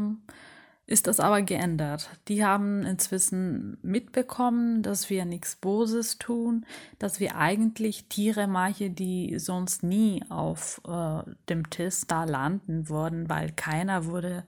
ist 0.88 1.08
das 1.08 1.20
aber 1.20 1.42
geändert. 1.42 2.10
Die 2.30 2.46
haben 2.46 2.84
inzwischen 2.84 3.78
mitbekommen, 3.82 4.82
dass 4.82 5.10
wir 5.10 5.26
nichts 5.26 5.58
Böses 5.58 6.18
tun, 6.18 6.66
dass 6.98 7.20
wir 7.20 7.36
eigentlich 7.36 8.08
Tiere 8.08 8.48
machen, 8.48 8.96
die 8.96 9.38
sonst 9.38 9.84
nie 9.84 10.24
auf 10.30 10.82
äh, 10.88 11.24
dem 11.50 11.70
Tisch 11.70 12.08
da 12.08 12.24
landen 12.24 12.88
würden, 12.88 13.30
weil 13.30 13.52
keiner 13.52 14.06
würde 14.06 14.46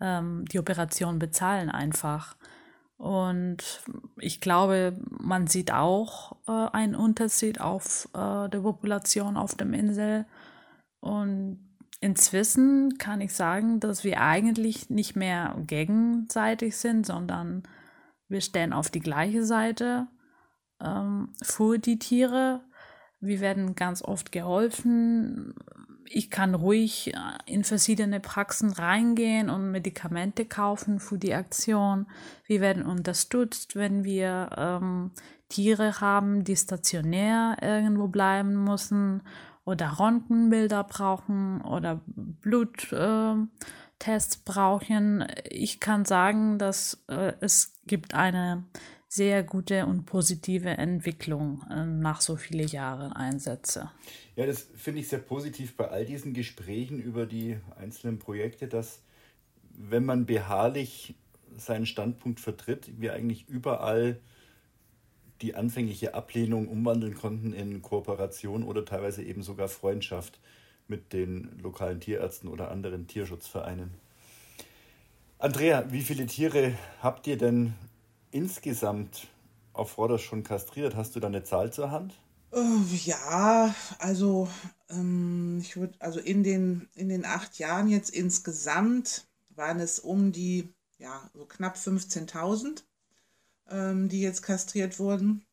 ähm, 0.00 0.44
die 0.46 0.60
Operation 0.60 1.18
bezahlen 1.18 1.70
einfach. 1.70 2.36
Und 2.96 3.82
ich 4.18 4.40
glaube, 4.40 4.96
man 5.08 5.48
sieht 5.48 5.72
auch 5.72 6.36
äh, 6.46 6.68
einen 6.72 6.94
Unterschied 6.94 7.60
auf 7.60 8.08
äh, 8.14 8.48
der 8.48 8.60
Population 8.60 9.36
auf 9.36 9.56
der 9.56 9.66
Insel. 9.72 10.24
Und 11.00 11.69
inzwischen 12.00 12.98
kann 12.98 13.20
ich 13.20 13.34
sagen, 13.34 13.80
dass 13.80 14.04
wir 14.04 14.20
eigentlich 14.20 14.90
nicht 14.90 15.16
mehr 15.16 15.56
gegenseitig 15.66 16.76
sind, 16.76 17.06
sondern 17.06 17.62
wir 18.28 18.40
stehen 18.40 18.72
auf 18.72 18.90
die 18.90 19.00
gleiche 19.00 19.44
Seite 19.44 20.08
ähm, 20.82 21.32
für 21.42 21.78
die 21.78 21.98
Tiere. 21.98 22.62
Wir 23.20 23.40
werden 23.40 23.74
ganz 23.74 24.02
oft 24.02 24.32
geholfen 24.32 25.54
ich 26.12 26.28
kann 26.28 26.54
ruhig 26.56 27.14
äh, 27.14 27.18
in 27.46 27.62
verschiedene 27.62 28.18
Praxen 28.20 28.72
reingehen 28.72 29.48
und 29.48 29.70
Medikamente 29.70 30.44
kaufen 30.44 30.98
für 30.98 31.18
die 31.18 31.34
Aktion. 31.34 32.06
Wir 32.46 32.60
werden 32.60 32.84
unterstützt, 32.84 33.76
wenn 33.76 34.02
wir 34.02 34.50
ähm, 34.56 35.12
Tiere 35.48 36.00
haben, 36.00 36.42
die 36.42 36.56
stationär 36.56 37.56
irgendwo 37.62 38.08
bleiben 38.08 38.64
müssen 38.64 39.22
oder 39.70 39.98
Röntgenbilder 40.00 40.84
brauchen 40.84 41.60
oder 41.62 42.00
Bluttest 42.06 42.92
äh, 42.92 44.38
brauchen. 44.44 45.26
Ich 45.48 45.80
kann 45.80 46.04
sagen, 46.04 46.58
dass 46.58 47.02
äh, 47.08 47.32
es 47.40 47.72
gibt 47.86 48.14
eine 48.14 48.64
sehr 49.08 49.42
gute 49.42 49.86
und 49.86 50.06
positive 50.06 50.68
Entwicklung 50.68 51.64
äh, 51.70 51.84
nach 51.84 52.20
so 52.20 52.36
vielen 52.36 52.68
Jahren 52.68 53.12
Einsätze. 53.12 53.90
Ja, 54.36 54.46
das 54.46 54.68
finde 54.74 55.00
ich 55.00 55.08
sehr 55.08 55.18
positiv 55.18 55.76
bei 55.76 55.88
all 55.88 56.04
diesen 56.04 56.34
Gesprächen 56.34 57.00
über 57.00 57.26
die 57.26 57.58
einzelnen 57.76 58.18
Projekte, 58.18 58.68
dass 58.68 59.02
wenn 59.72 60.04
man 60.04 60.26
beharrlich 60.26 61.14
seinen 61.56 61.86
Standpunkt 61.86 62.40
vertritt, 62.40 63.00
wir 63.00 63.12
eigentlich 63.14 63.48
überall 63.48 64.20
die 65.42 65.54
anfängliche 65.54 66.14
Ablehnung 66.14 66.68
umwandeln 66.68 67.14
konnten 67.14 67.52
in 67.52 67.82
Kooperation 67.82 68.62
oder 68.62 68.84
teilweise 68.84 69.22
eben 69.22 69.42
sogar 69.42 69.68
Freundschaft 69.68 70.40
mit 70.88 71.12
den 71.12 71.58
lokalen 71.62 72.00
Tierärzten 72.00 72.48
oder 72.48 72.70
anderen 72.70 73.06
Tierschutzvereinen. 73.06 73.90
Andrea, 75.38 75.90
wie 75.90 76.02
viele 76.02 76.26
Tiere 76.26 76.74
habt 77.00 77.26
ihr 77.26 77.38
denn 77.38 77.72
insgesamt 78.30 79.28
auf 79.72 79.96
Rodos 79.96 80.20
schon 80.20 80.42
kastriert? 80.42 80.96
Hast 80.96 81.16
du 81.16 81.20
da 81.20 81.28
eine 81.28 81.44
Zahl 81.44 81.72
zur 81.72 81.90
Hand? 81.90 82.20
Uh, 82.52 82.82
ja, 83.04 83.74
also 83.98 84.48
ähm, 84.90 85.58
ich 85.60 85.76
würde, 85.76 85.94
also 86.00 86.18
in 86.18 86.42
den, 86.42 86.88
in 86.94 87.08
den 87.08 87.24
acht 87.24 87.58
Jahren 87.58 87.88
jetzt 87.88 88.10
insgesamt 88.10 89.28
waren 89.50 89.78
es 89.78 90.00
um 90.00 90.32
die, 90.32 90.74
ja, 90.98 91.30
so 91.32 91.46
knapp 91.46 91.76
15.000, 91.76 92.66
ähm, 92.66 92.74
die 93.70 94.20
jetzt 94.20 94.42
kastriert 94.42 94.98
wurden. 94.98 95.44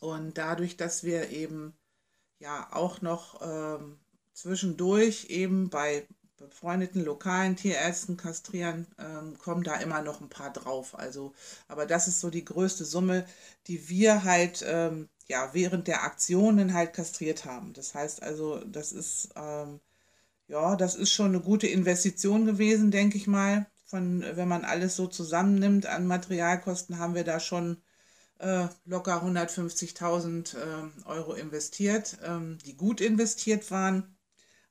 Und 0.00 0.36
dadurch, 0.36 0.76
dass 0.76 1.04
wir 1.04 1.30
eben 1.30 1.74
ja 2.38 2.68
auch 2.72 3.00
noch 3.02 3.40
ähm, 3.42 3.98
zwischendurch 4.32 5.26
eben 5.30 5.70
bei 5.70 6.06
befreundeten 6.36 7.04
lokalen 7.04 7.56
Tierärzten 7.56 8.16
kastrieren, 8.16 8.86
ähm, 8.98 9.38
kommen 9.38 9.62
da 9.62 9.76
immer 9.76 10.02
noch 10.02 10.20
ein 10.20 10.28
paar 10.28 10.52
drauf. 10.52 10.98
Also, 10.98 11.32
aber 11.68 11.86
das 11.86 12.08
ist 12.08 12.20
so 12.20 12.30
die 12.30 12.44
größte 12.44 12.84
Summe, 12.84 13.26
die 13.68 13.88
wir 13.88 14.24
halt 14.24 14.64
ähm, 14.66 15.08
ja 15.28 15.50
während 15.54 15.88
der 15.88 16.02
Aktionen 16.04 16.74
halt 16.74 16.92
kastriert 16.92 17.44
haben. 17.44 17.72
Das 17.72 17.94
heißt 17.94 18.22
also, 18.22 18.62
das 18.64 18.92
ist 18.92 19.30
ähm, 19.36 19.80
ja, 20.48 20.76
das 20.76 20.94
ist 20.94 21.12
schon 21.12 21.28
eine 21.28 21.40
gute 21.40 21.66
Investition 21.66 22.46
gewesen, 22.46 22.90
denke 22.90 23.16
ich 23.16 23.26
mal. 23.26 23.66
Von, 23.86 24.22
wenn 24.22 24.48
man 24.48 24.64
alles 24.64 24.96
so 24.96 25.06
zusammennimmt 25.06 25.86
an 25.86 26.06
Materialkosten, 26.06 26.98
haben 26.98 27.14
wir 27.14 27.24
da 27.24 27.40
schon 27.40 27.82
äh, 28.38 28.66
locker 28.84 29.24
150.000 29.24 30.56
äh, 30.56 31.06
Euro 31.06 31.34
investiert, 31.34 32.18
ähm, 32.24 32.58
die 32.66 32.76
gut 32.76 33.00
investiert 33.00 33.70
waren. 33.70 34.16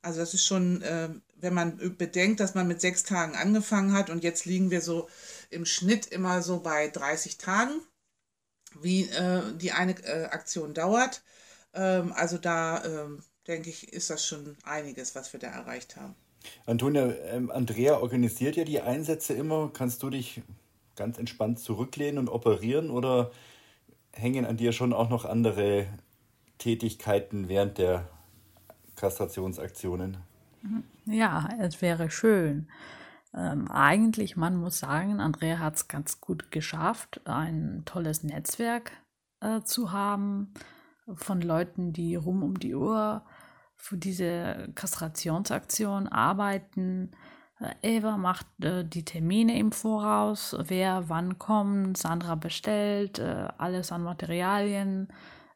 Also 0.01 0.19
das 0.19 0.33
ist 0.33 0.45
schon 0.45 0.81
äh, 0.81 1.09
wenn 1.37 1.53
man 1.53 1.97
bedenkt, 1.97 2.39
dass 2.39 2.55
man 2.55 2.67
mit 2.67 2.81
sechs 2.81 3.03
Tagen 3.03 3.35
angefangen 3.35 3.93
hat 3.93 4.09
und 4.09 4.23
jetzt 4.23 4.45
liegen 4.45 4.71
wir 4.71 4.81
so 4.81 5.09
im 5.49 5.65
Schnitt 5.65 6.07
immer 6.07 6.41
so 6.41 6.59
bei 6.59 6.87
30 6.87 7.37
Tagen, 7.37 7.81
wie 8.81 9.03
äh, 9.09 9.41
die 9.55 9.71
eine 9.71 9.91
äh, 10.03 10.25
Aktion 10.25 10.73
dauert. 10.73 11.23
Ähm, 11.73 12.13
also 12.13 12.37
da 12.37 12.83
ähm, 12.83 13.23
denke 13.47 13.69
ich, 13.69 13.93
ist 13.93 14.09
das 14.09 14.25
schon 14.25 14.57
einiges, 14.63 15.15
was 15.15 15.33
wir 15.33 15.39
da 15.39 15.47
erreicht 15.47 15.97
haben. 15.97 16.15
Antonia, 16.65 17.13
ähm, 17.31 17.51
Andrea 17.51 17.99
organisiert 17.99 18.55
ja 18.55 18.63
die 18.63 18.81
Einsätze 18.81 19.33
immer. 19.33 19.69
Kannst 19.73 20.03
du 20.03 20.09
dich 20.09 20.41
ganz 20.95 21.17
entspannt 21.17 21.59
zurücklehnen 21.59 22.17
und 22.17 22.29
operieren 22.29 22.89
oder 22.89 23.31
hängen 24.11 24.45
an 24.45 24.57
dir 24.57 24.71
schon 24.71 24.93
auch 24.93 25.09
noch 25.09 25.25
andere 25.25 25.87
Tätigkeiten 26.57 27.49
während 27.49 27.77
der 27.77 28.07
Kastrationsaktionen? 28.95 30.17
Ja, 31.05 31.49
es 31.59 31.81
wäre 31.81 32.09
schön. 32.09 32.67
Ähm, 33.33 33.69
eigentlich, 33.69 34.37
man 34.37 34.55
muss 34.55 34.79
sagen, 34.79 35.19
Andrea 35.19 35.59
hat 35.59 35.75
es 35.75 35.87
ganz 35.87 36.21
gut 36.21 36.51
geschafft, 36.51 37.21
ein 37.25 37.83
tolles 37.85 38.23
Netzwerk 38.23 38.93
äh, 39.41 39.61
zu 39.61 39.91
haben 39.91 40.53
von 41.13 41.41
Leuten, 41.41 41.93
die 41.93 42.15
rum 42.15 42.41
um 42.43 42.57
die 42.57 42.73
Uhr 42.73 43.23
für 43.85 43.97
diese 43.97 44.67
Kastrationsaktion 44.73 46.07
arbeiten. 46.07 47.11
Äh, 47.59 47.97
Eva 47.97 48.17
macht 48.17 48.47
äh, 48.63 48.83
die 48.83 49.05
Termine 49.05 49.59
im 49.59 49.71
Voraus, 49.71 50.55
wer 50.59 51.07
wann 51.07 51.37
kommt, 51.37 51.95
Sandra 51.95 52.33
bestellt, 52.33 53.19
äh, 53.19 53.47
alles 53.59 53.91
an 53.91 54.01
Materialien, 54.01 55.09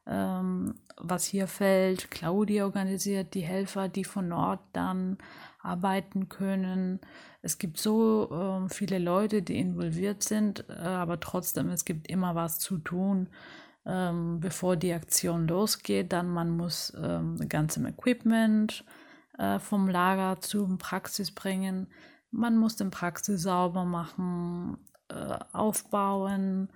ähm, 0.05 0.75
was 0.95 1.25
hier 1.25 1.48
fällt. 1.48 2.12
Claudia 2.12 2.65
organisiert 2.65 3.33
die 3.33 3.41
Helfer, 3.41 3.89
die 3.89 4.03
von 4.03 4.31
Ort 4.31 4.62
dann 4.74 5.17
arbeiten 5.63 6.29
können. 6.29 7.00
Es 7.41 7.57
gibt 7.57 7.79
so 7.79 8.29
äh, 8.31 8.69
viele 8.71 9.00
Leute, 9.00 9.41
die 9.41 9.57
involviert 9.57 10.21
sind, 10.21 10.65
äh, 10.69 10.74
aber 10.74 11.19
trotzdem, 11.19 11.69
es 11.69 11.83
gibt 11.83 12.07
immer 12.07 12.36
was 12.36 12.59
zu 12.59 12.77
tun, 12.77 13.27
ähm, 13.89 14.39
bevor 14.39 14.75
die 14.75 14.93
Aktion 14.93 15.48
losgeht. 15.48 16.13
Dann 16.13 16.29
man 16.29 16.50
muss 16.50 16.93
ähm, 17.01 17.38
ganzem 17.50 17.86
Equipment 17.88 18.86
äh, 19.38 19.60
vom 19.60 19.88
Lager 19.88 20.39
zur 20.41 20.77
Praxis 20.77 21.31
bringen. 21.31 21.88
Man 22.31 22.58
muss 22.58 22.75
den 22.75 22.91
Praxis 22.91 23.41
sauber 23.41 23.86
machen, 23.86 24.77
äh, 25.10 25.39
aufbauen 25.53 26.69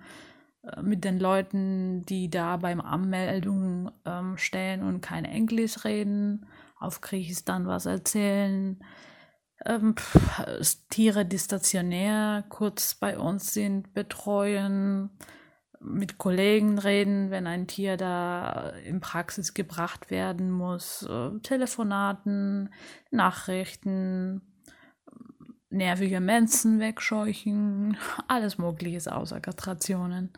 äh, 0.62 0.82
mit 0.82 1.04
den 1.04 1.20
Leuten, 1.20 2.02
die 2.02 2.28
da 2.28 2.56
beim 2.56 2.80
Anmeldung 2.80 3.92
ähm, 4.04 4.36
stehen 4.36 4.82
und 4.82 5.00
kein 5.00 5.24
Englisch 5.24 5.84
reden, 5.84 6.46
auf 6.80 7.00
Griechisch 7.00 7.44
dann 7.44 7.66
was 7.66 7.86
erzählen. 7.86 8.82
Ähm, 9.64 9.94
Tiere, 10.90 11.24
die 11.24 11.38
stationär 11.38 12.44
kurz 12.48 12.96
bei 12.96 13.16
uns 13.18 13.54
sind, 13.54 13.94
betreuen, 13.94 15.10
mit 15.84 16.18
Kollegen 16.18 16.78
reden, 16.78 17.30
wenn 17.30 17.46
ein 17.46 17.66
Tier 17.66 17.96
da 17.96 18.70
in 18.84 19.00
Praxis 19.00 19.54
gebracht 19.54 20.10
werden 20.10 20.50
muss, 20.50 21.02
äh, 21.02 21.38
Telefonaten, 21.42 22.70
Nachrichten, 23.10 24.40
nervige 25.70 26.20
Menschen 26.20 26.80
wegscheuchen, 26.80 27.96
alles 28.28 28.58
Mögliche 28.58 29.14
außer 29.14 29.40
Kastrationen. 29.40 30.30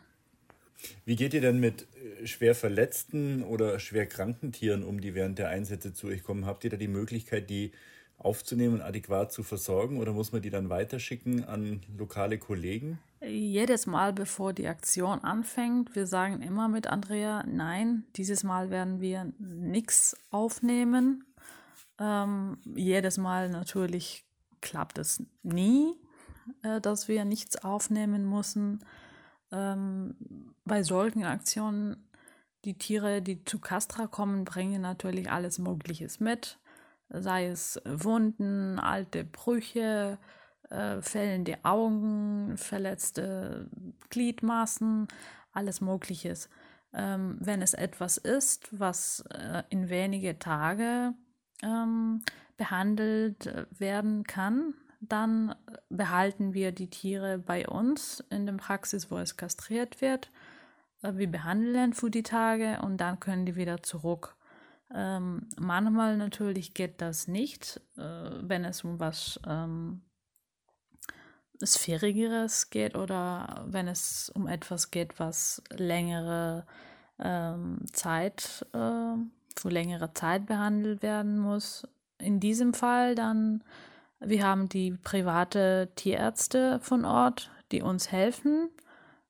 Wie 1.05 1.15
geht 1.15 1.33
ihr 1.33 1.41
denn 1.41 1.59
mit 1.59 1.87
äh, 2.21 2.27
schwer 2.27 2.53
verletzten 2.53 3.43
oder 3.43 3.79
schwer 3.79 4.05
kranken 4.05 4.51
Tieren 4.51 4.83
um, 4.83 5.01
die 5.01 5.15
während 5.15 5.39
der 5.39 5.49
Einsätze 5.49 5.93
zu 5.93 6.07
euch 6.07 6.23
kommen? 6.23 6.45
Habt 6.45 6.63
ihr 6.63 6.69
da 6.69 6.77
die 6.77 6.87
Möglichkeit, 6.87 7.49
die 7.49 7.71
aufzunehmen 8.17 8.75
und 8.75 8.81
adäquat 8.81 9.31
zu 9.31 9.43
versorgen 9.43 9.97
oder 9.97 10.11
muss 10.11 10.31
man 10.31 10.41
die 10.41 10.49
dann 10.49 10.69
weiterschicken 10.69 11.45
an 11.45 11.81
lokale 11.97 12.37
Kollegen? 12.37 12.99
Jedes 13.19 13.87
Mal, 13.87 14.13
bevor 14.13 14.53
die 14.53 14.67
Aktion 14.67 15.23
anfängt, 15.23 15.95
wir 15.95 16.05
sagen 16.05 16.41
immer 16.41 16.67
mit 16.67 16.85
Andrea, 16.85 17.43
nein, 17.47 18.05
dieses 18.15 18.43
Mal 18.43 18.69
werden 18.69 19.01
wir 19.01 19.33
nichts 19.39 20.15
aufnehmen. 20.29 21.23
Ähm, 21.99 22.59
jedes 22.75 23.17
Mal 23.17 23.49
natürlich 23.49 24.23
klappt 24.61 24.99
es 24.99 25.23
nie, 25.41 25.95
äh, 26.61 26.79
dass 26.79 27.07
wir 27.07 27.25
nichts 27.25 27.63
aufnehmen 27.63 28.29
müssen. 28.29 28.85
Ähm, 29.51 30.53
bei 30.63 30.83
solchen 30.83 31.23
Aktionen, 31.23 32.09
die 32.65 32.77
Tiere, 32.77 33.23
die 33.23 33.43
zu 33.45 33.59
Castra 33.59 34.05
kommen, 34.05 34.45
bringen 34.45 34.81
natürlich 34.81 35.31
alles 35.31 35.57
Mögliche 35.57 36.07
mit, 36.19 36.59
sei 37.09 37.47
es 37.47 37.81
Wunden, 37.83 38.77
alte 38.77 39.23
Brüche, 39.23 40.19
äh, 40.69 41.01
fällende 41.01 41.57
Augen, 41.63 42.57
verletzte 42.57 43.69
Gliedmaßen, 44.09 45.07
alles 45.51 45.81
Mögliche. 45.81 46.33
Ähm, 46.93 47.37
wenn 47.39 47.61
es 47.61 47.73
etwas 47.73 48.17
ist, 48.17 48.67
was 48.77 49.23
äh, 49.31 49.63
in 49.69 49.89
wenige 49.89 50.39
Tage 50.39 51.13
ähm, 51.63 52.21
behandelt 52.57 53.47
äh, 53.47 53.65
werden 53.77 54.23
kann, 54.23 54.73
dann 54.99 55.53
behalten 55.89 56.53
wir 56.53 56.71
die 56.71 56.89
Tiere 56.89 57.37
bei 57.37 57.67
uns 57.67 58.23
in 58.29 58.45
der 58.45 58.53
Praxis, 58.53 59.11
wo 59.11 59.17
es 59.17 59.37
kastriert 59.37 60.01
wird. 60.01 60.31
Äh, 61.01 61.13
wir 61.15 61.31
behandeln 61.31 61.93
für 61.93 62.09
die 62.09 62.23
Tage 62.23 62.79
und 62.81 62.97
dann 62.97 63.19
können 63.19 63.45
die 63.45 63.55
wieder 63.55 63.83
zurück. 63.83 64.35
Ähm, 64.93 65.47
manchmal 65.59 66.17
natürlich 66.17 66.73
geht 66.73 67.01
das 67.01 67.27
nicht, 67.27 67.81
äh, 67.97 68.01
wenn 68.41 68.63
es 68.63 68.83
um 68.83 68.99
was 68.99 69.39
ähm, 69.45 70.01
Sphärigeres 71.65 72.69
geht 72.69 72.95
oder 72.95 73.65
wenn 73.67 73.87
es 73.87 74.29
um 74.33 74.47
etwas 74.47 74.91
geht, 74.91 75.19
was 75.19 75.61
längere 75.69 76.65
ähm, 77.19 77.79
Zeit, 77.91 78.65
äh, 78.73 79.17
für 79.59 79.69
längere 79.69 80.13
Zeit 80.13 80.45
behandelt 80.45 81.01
werden 81.01 81.39
muss. 81.39 81.87
In 82.19 82.39
diesem 82.39 82.73
Fall 82.73 83.15
dann 83.15 83.63
wir 84.19 84.43
haben 84.43 84.67
die 84.67 84.91
private 84.91 85.89
Tierärzte 85.95 86.79
von 86.79 87.05
Ort, 87.05 87.51
die 87.71 87.81
uns 87.81 88.11
helfen. 88.11 88.69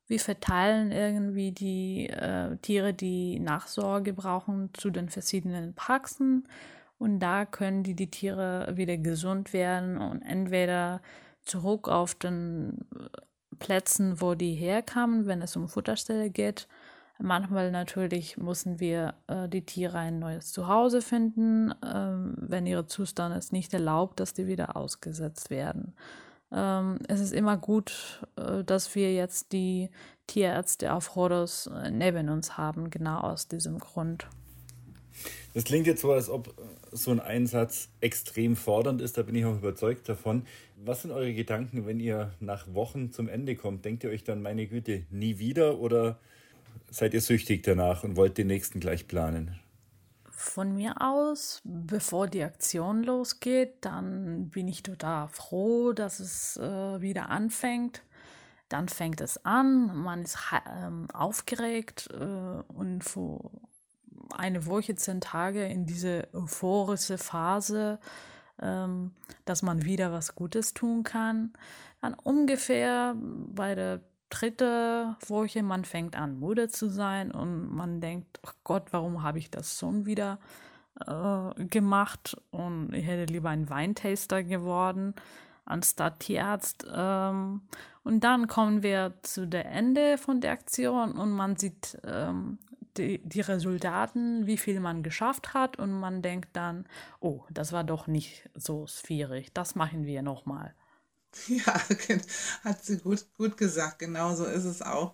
Wir 0.08 0.20
verteilen 0.20 0.92
irgendwie 0.92 1.52
die 1.52 2.08
äh, 2.08 2.56
Tiere, 2.58 2.94
die 2.94 3.40
Nachsorge 3.40 4.14
brauchen, 4.14 4.70
zu 4.74 4.90
den 4.90 5.10
verschiedenen 5.10 5.74
Praxen. 5.74 6.48
Und 6.98 7.20
da 7.20 7.46
können 7.46 7.84
die, 7.84 7.96
die 7.96 8.10
Tiere 8.10 8.72
wieder 8.78 8.98
gesund 8.98 9.52
werden 9.52 9.98
und 9.98 10.22
entweder 10.22 11.02
zurück 11.48 11.88
auf 11.88 12.16
den 12.16 12.86
Plätzen, 13.60 14.22
wo 14.22 14.36
die 14.36 14.54
herkamen, 14.54 15.26
wenn 15.26 15.42
es 15.42 15.56
um 15.56 15.68
Futterstelle 15.68 16.30
geht, 16.30 16.68
Manchmal 17.20 17.72
natürlich 17.72 18.38
müssen 18.38 18.80
wir 18.80 19.16
äh, 19.28 19.50
die 19.50 19.66
Tiere 19.66 19.98
ein 19.98 20.20
neues 20.20 20.52
Zuhause 20.52 21.02
finden, 21.02 21.74
ähm, 21.84 22.36
wenn 22.38 22.68
ihre 22.68 22.86
Zustand 22.86 23.36
es 23.36 23.52
nicht 23.52 23.74
erlaubt, 23.74 24.20
dass 24.20 24.34
die 24.34 24.46
wieder 24.46 24.78
ausgesetzt 24.78 25.50
werden. 25.50 25.96
Ähm, 26.52 27.00
es 27.08 27.20
ist 27.20 27.34
immer 27.34 27.58
gut, 27.58 28.22
äh, 28.36 28.64
dass 28.64 28.94
wir 28.94 29.14
jetzt 29.14 29.52
die 29.52 29.90
Tierärzte 30.28 30.94
auf 30.94 31.16
Rhodos 31.16 31.68
äh, 31.68 31.90
neben 31.90 32.30
uns 32.30 32.58
haben, 32.58 32.92
genau 32.92 33.20
aus 33.20 33.48
diesem 33.48 33.80
Grund. 33.80 34.28
Das 35.58 35.64
klingt 35.64 35.88
jetzt 35.88 36.02
so, 36.02 36.12
als 36.12 36.30
ob 36.30 36.54
so 36.92 37.10
ein 37.10 37.20
Einsatz 37.20 37.90
extrem 38.00 38.56
fordernd 38.56 39.02
ist, 39.02 39.18
da 39.18 39.24
bin 39.24 39.34
ich 39.34 39.44
auch 39.44 39.56
überzeugt 39.56 40.08
davon. 40.08 40.46
Was 40.76 41.02
sind 41.02 41.10
eure 41.10 41.34
Gedanken, 41.34 41.88
wenn 41.88 42.00
ihr 42.00 42.32
nach 42.40 42.72
Wochen 42.76 43.12
zum 43.12 43.28
Ende 43.28 43.56
kommt? 43.56 43.84
Denkt 43.84 44.04
ihr 44.04 44.12
euch 44.12 44.24
dann, 44.24 44.44
meine 44.44 44.68
Güte, 44.68 45.08
nie 45.10 45.40
wieder 45.40 45.80
oder 45.80 46.20
seid 46.92 47.16
ihr 47.16 47.22
süchtig 47.22 47.64
danach 47.64 48.04
und 48.04 48.18
wollt 48.18 48.38
den 48.38 48.46
nächsten 48.46 48.80
gleich 48.80 49.08
planen? 49.08 49.60
Von 50.30 50.76
mir 50.76 51.02
aus, 51.02 51.64
bevor 51.64 52.28
die 52.28 52.44
Aktion 52.44 53.02
losgeht, 53.02 53.78
dann 53.82 54.52
bin 54.52 54.68
ich 54.68 54.84
total 54.84 55.28
froh, 55.28 55.92
dass 55.92 56.20
es 56.20 56.58
äh, 56.58 57.02
wieder 57.02 57.30
anfängt. 57.30 58.04
Dann 58.70 58.90
fängt 58.90 59.22
es 59.22 59.44
an, 59.44 60.04
man 60.04 60.22
ist 60.22 60.38
äh, 60.52 61.14
aufgeregt 61.14 62.10
äh, 62.14 62.62
und 62.72 63.04
vor 63.04 63.50
eine 64.32 64.66
Woche, 64.66 64.96
zehn 64.96 65.22
Tage 65.22 65.66
in 65.66 65.86
diese 65.86 66.28
euphorische 66.34 67.18
Phase, 67.18 68.00
ähm, 68.62 69.12
dass 69.46 69.62
man 69.62 69.84
wieder 69.86 70.12
was 70.12 70.36
Gutes 70.36 70.74
tun 70.74 71.04
kann. 71.04 71.54
Dann 72.02 72.14
ungefähr 72.14 73.16
bei 73.18 73.76
der 73.76 74.02
dritte 74.30 75.16
Woche, 75.28 75.64
man 75.64 75.86
fängt 75.86 76.16
an, 76.16 76.40
müde 76.40 76.68
zu 76.68 76.90
sein 76.90 77.32
und 77.32 77.74
man 77.74 78.02
denkt, 78.02 78.40
oh 78.46 78.52
Gott, 78.64 78.92
warum 78.92 79.24
habe 79.24 79.40
ich 79.40 79.50
das 79.50 79.80
schon 79.80 80.06
wieder 80.06 80.40
äh, 81.06 81.66
gemacht? 81.66 82.38
Und 82.52 82.94
ich 82.94 83.06
hätte 83.06 83.32
lieber 83.32 83.50
ein 83.50 83.70
Weintaster 83.70 84.44
geworden 84.44 85.14
anstatt 85.68 86.22
Tierarzt. 86.22 86.88
Ähm, 86.92 87.62
und 88.04 88.24
dann 88.24 88.48
kommen 88.48 88.84
wir 88.84 89.14
zu 89.22 89.48
der 89.48 89.66
Ende 89.66 90.18
von 90.18 90.42
der 90.42 90.52
Aktion 90.52 91.12
und 91.12 91.32
man 91.32 91.58
sieht 91.58 91.98
ähm, 92.06 92.58
die, 92.98 93.20
die 93.24 93.42
Resultaten, 93.42 94.48
wie 94.48 94.58
viel 94.58 94.80
man 94.80 95.04
geschafft 95.04 95.54
hat 95.54 95.78
und 95.80 95.92
man 95.92 96.22
denkt 96.22 96.50
dann, 96.54 96.88
oh, 97.20 97.44
das 97.50 97.72
war 97.72 97.84
doch 97.84 98.08
nicht 98.08 98.50
so 98.56 98.88
schwierig, 98.88 99.54
das 99.54 99.76
machen 99.76 100.06
wir 100.06 100.22
nochmal. 100.22 100.74
Ja, 101.48 101.82
hat 102.64 102.84
sie 102.86 102.98
gut, 102.98 103.26
gut 103.38 103.58
gesagt. 103.58 104.00
Genau 104.00 104.36
so 104.36 104.46
ist 104.46 104.66
es 104.66 104.82
auch. 104.82 105.14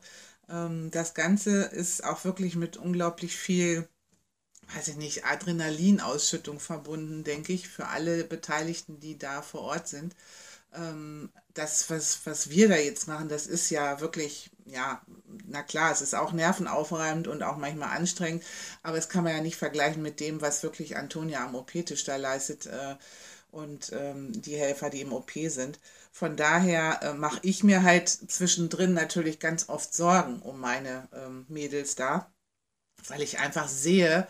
Ähm, 0.50 0.92
das 0.92 1.14
Ganze 1.14 1.64
ist 1.64 2.04
auch 2.04 2.24
wirklich 2.26 2.56
mit 2.56 2.78
unglaublich 2.78 3.36
viel, 3.36 3.88
weiß 4.76 4.90
ich 4.90 4.98
nicht, 4.98 5.26
Adrenalinausschüttung 5.26 6.60
verbunden, 6.60 7.24
denke 7.24 7.54
ich, 7.54 7.70
für 7.70 7.88
alle 7.90 8.24
Beteiligten, 8.26 9.00
die 9.00 9.18
da 9.18 9.42
vor 9.42 9.62
Ort 9.62 9.88
sind. 9.88 10.16
Ähm, 10.76 11.32
das, 11.54 11.90
was, 11.90 12.26
was 12.26 12.50
wir 12.50 12.68
da 12.70 12.76
jetzt 12.78 13.08
machen, 13.08 13.30
das 13.30 13.48
ist 13.48 13.70
ja 13.70 14.00
wirklich, 14.00 14.50
ja, 14.66 15.02
na 15.48 15.62
klar, 15.64 15.92
es 15.92 16.02
ist 16.02 16.16
auch 16.16 16.32
nervenaufreibend 16.34 17.28
und 17.28 17.44
auch 17.44 17.58
manchmal 17.58 17.96
anstrengend, 17.98 18.44
aber 18.82 18.98
es 18.98 19.10
kann 19.10 19.24
man 19.24 19.36
ja 19.36 19.42
nicht 19.42 19.58
vergleichen 19.58 20.02
mit 20.02 20.20
dem, 20.20 20.42
was 20.42 20.64
wirklich 20.64 20.98
Antonia 20.98 21.44
am 21.46 21.56
OP-Tisch 21.56 22.04
da 22.06 22.16
leistet 22.18 22.66
äh, 22.68 22.96
und 23.52 23.92
ähm, 23.94 24.32
die 24.42 24.58
Helfer, 24.58 24.90
die 24.90 25.02
im 25.02 25.14
OP 25.14 25.32
sind. 25.48 25.80
Von 26.12 26.38
daher 26.38 27.02
äh, 27.04 27.14
mache 27.14 27.40
ich 27.44 27.64
mir 27.64 27.84
halt 27.84 28.10
zwischendrin 28.10 28.94
natürlich 28.94 29.40
ganz 29.40 29.70
oft 29.70 29.94
Sorgen 29.94 30.42
um 30.42 30.60
meine 30.60 31.08
ähm, 31.14 31.46
Mädels 31.50 31.96
da. 31.96 32.32
weil 33.08 33.22
ich 33.22 33.40
einfach 33.40 33.68
sehe, 33.68 34.28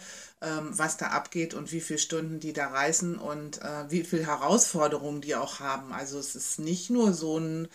was 0.71 0.97
da 0.97 1.08
abgeht 1.08 1.53
und 1.53 1.71
wie 1.71 1.82
viele 1.82 1.99
Stunden 1.99 2.39
die 2.39 2.53
da 2.53 2.67
reißen 2.67 3.17
und 3.17 3.62
äh, 3.62 3.89
wie 3.89 4.03
viele 4.03 4.27
Herausforderungen 4.27 5.21
die 5.21 5.36
auch 5.36 5.60
haben. 5.60 5.93
Also 5.93 6.19
es 6.19 6.36
ist 6.36 6.60
nicht 6.60 6.89
nur 6.89 7.13
so 7.13 7.38
ein, 7.39 7.67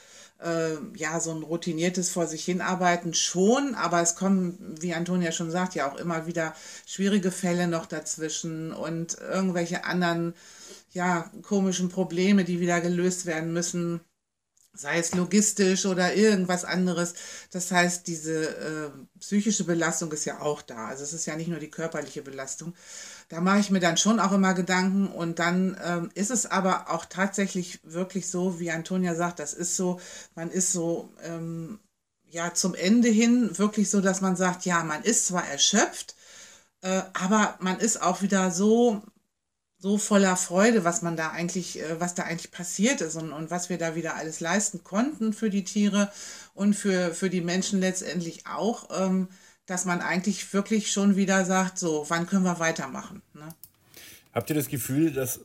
äh, 0.42 0.74
ja, 0.94 1.20
so 1.20 1.30
ein 1.30 1.42
routiniertes 1.42 2.10
vor 2.10 2.26
sich 2.26 2.44
hinarbeiten 2.44 3.14
schon, 3.14 3.74
aber 3.74 4.02
es 4.02 4.16
kommen, 4.16 4.76
wie 4.80 4.94
Antonia 4.94 5.32
schon 5.32 5.50
sagt, 5.50 5.74
ja 5.74 5.90
auch 5.90 5.96
immer 5.96 6.26
wieder 6.26 6.54
schwierige 6.86 7.30
Fälle 7.30 7.68
noch 7.68 7.86
dazwischen 7.86 8.72
und 8.72 9.18
irgendwelche 9.18 9.84
anderen, 9.84 10.34
ja, 10.92 11.30
komischen 11.42 11.88
Probleme, 11.88 12.44
die 12.44 12.60
wieder 12.60 12.80
gelöst 12.80 13.26
werden 13.26 13.52
müssen 13.52 14.00
sei 14.78 14.98
es 14.98 15.14
logistisch 15.14 15.86
oder 15.86 16.14
irgendwas 16.14 16.64
anderes. 16.64 17.14
Das 17.50 17.70
heißt, 17.70 18.06
diese 18.06 18.46
äh, 18.46 18.90
psychische 19.18 19.64
Belastung 19.64 20.12
ist 20.12 20.24
ja 20.24 20.40
auch 20.40 20.62
da. 20.62 20.86
Also 20.86 21.02
es 21.02 21.12
ist 21.12 21.26
ja 21.26 21.36
nicht 21.36 21.48
nur 21.48 21.58
die 21.58 21.70
körperliche 21.70 22.22
Belastung. 22.22 22.74
Da 23.28 23.40
mache 23.40 23.58
ich 23.58 23.70
mir 23.70 23.80
dann 23.80 23.96
schon 23.96 24.20
auch 24.20 24.32
immer 24.32 24.54
Gedanken 24.54 25.08
und 25.08 25.38
dann 25.38 25.78
ähm, 25.84 26.10
ist 26.14 26.30
es 26.30 26.46
aber 26.46 26.90
auch 26.90 27.04
tatsächlich 27.04 27.80
wirklich 27.82 28.28
so, 28.30 28.60
wie 28.60 28.70
Antonia 28.70 29.14
sagt, 29.14 29.40
das 29.40 29.52
ist 29.52 29.76
so, 29.76 30.00
man 30.34 30.50
ist 30.50 30.72
so, 30.72 31.12
ähm, 31.24 31.80
ja, 32.30 32.54
zum 32.54 32.74
Ende 32.74 33.08
hin 33.08 33.58
wirklich 33.58 33.90
so, 33.90 34.00
dass 34.00 34.20
man 34.20 34.36
sagt, 34.36 34.64
ja, 34.64 34.84
man 34.84 35.02
ist 35.02 35.26
zwar 35.26 35.46
erschöpft, 35.48 36.14
äh, 36.82 37.02
aber 37.14 37.56
man 37.60 37.80
ist 37.80 38.00
auch 38.00 38.22
wieder 38.22 38.50
so 38.50 39.02
so 39.78 39.96
voller 39.96 40.36
Freude, 40.36 40.84
was 40.84 41.02
man 41.02 41.16
da 41.16 41.30
eigentlich, 41.30 41.80
äh, 41.80 42.00
was 42.00 42.14
da 42.14 42.24
eigentlich 42.24 42.50
passiert 42.50 43.00
ist 43.00 43.16
und, 43.16 43.32
und 43.32 43.50
was 43.50 43.68
wir 43.68 43.78
da 43.78 43.94
wieder 43.94 44.16
alles 44.16 44.40
leisten 44.40 44.82
konnten 44.82 45.32
für 45.32 45.50
die 45.50 45.64
Tiere 45.64 46.10
und 46.54 46.74
für, 46.74 47.14
für 47.14 47.30
die 47.30 47.40
Menschen 47.40 47.80
letztendlich 47.80 48.46
auch, 48.46 48.88
ähm, 49.00 49.28
dass 49.66 49.84
man 49.84 50.00
eigentlich 50.00 50.52
wirklich 50.52 50.90
schon 50.90 51.16
wieder 51.16 51.44
sagt, 51.44 51.78
so, 51.78 52.06
wann 52.08 52.26
können 52.26 52.44
wir 52.44 52.58
weitermachen? 52.58 53.22
Ne? 53.34 53.48
Habt 54.32 54.50
ihr 54.50 54.56
das 54.56 54.68
Gefühl, 54.68 55.12
dass 55.12 55.40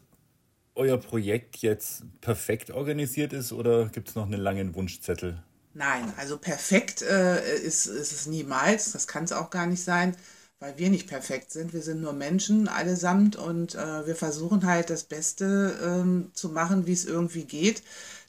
euer 0.76 0.98
Projekt 0.98 1.58
jetzt 1.58 2.04
perfekt 2.22 2.72
organisiert 2.72 3.34
ist 3.34 3.54
oder 3.54 3.90
gibt 3.90 4.10
es 4.10 4.16
noch 4.16 4.26
einen 4.26 4.42
langen 4.42 4.74
Wunschzettel? 4.74 5.44
Nein, 5.76 6.12
also 6.18 6.38
perfekt 6.38 7.04
äh, 7.04 7.58
ist, 7.58 7.86
ist 7.86 8.12
es 8.12 8.26
niemals, 8.26 8.92
das 8.92 9.08
kann 9.08 9.24
es 9.26 9.32
auch 9.32 9.52
gar 9.52 9.68
nicht 9.68 9.84
sein 9.84 10.16
weil 10.64 10.78
wir 10.78 10.90
nicht 10.90 11.08
perfekt 11.08 11.52
sind. 11.52 11.74
Wir 11.74 11.82
sind 11.82 12.00
nur 12.00 12.14
Menschen 12.14 12.70
allesamt 12.70 13.36
und 13.36 13.76
äh, 13.76 14.08
wir 14.08 14.16
versuchen 14.16 14.66
halt 14.66 14.90
das 14.90 15.04
Beste 15.04 15.78
ähm, 15.84 16.32
zu 16.34 16.48
machen, 16.48 16.88
wie 16.88 16.94
es 16.94 17.04
irgendwie 17.04 17.44
geht. 17.44 17.84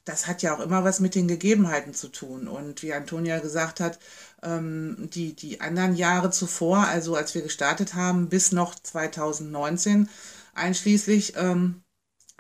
Das 0.04 0.26
hat 0.26 0.42
ja 0.42 0.52
auch 0.52 0.58
immer 0.58 0.82
was 0.82 0.98
mit 0.98 1.14
den 1.14 1.28
Gegebenheiten 1.28 1.94
zu 1.94 2.08
tun. 2.08 2.48
Und 2.48 2.82
wie 2.82 2.92
Antonia 2.92 3.38
gesagt 3.38 3.78
hat, 3.78 4.00
ähm, 4.42 5.08
die, 5.14 5.36
die 5.36 5.60
anderen 5.60 5.94
Jahre 5.94 6.32
zuvor, 6.32 6.78
also 6.78 7.14
als 7.14 7.36
wir 7.36 7.42
gestartet 7.42 7.94
haben, 7.94 8.28
bis 8.28 8.50
noch 8.50 8.74
2019 8.74 10.08
einschließlich, 10.54 11.34
ähm, 11.36 11.84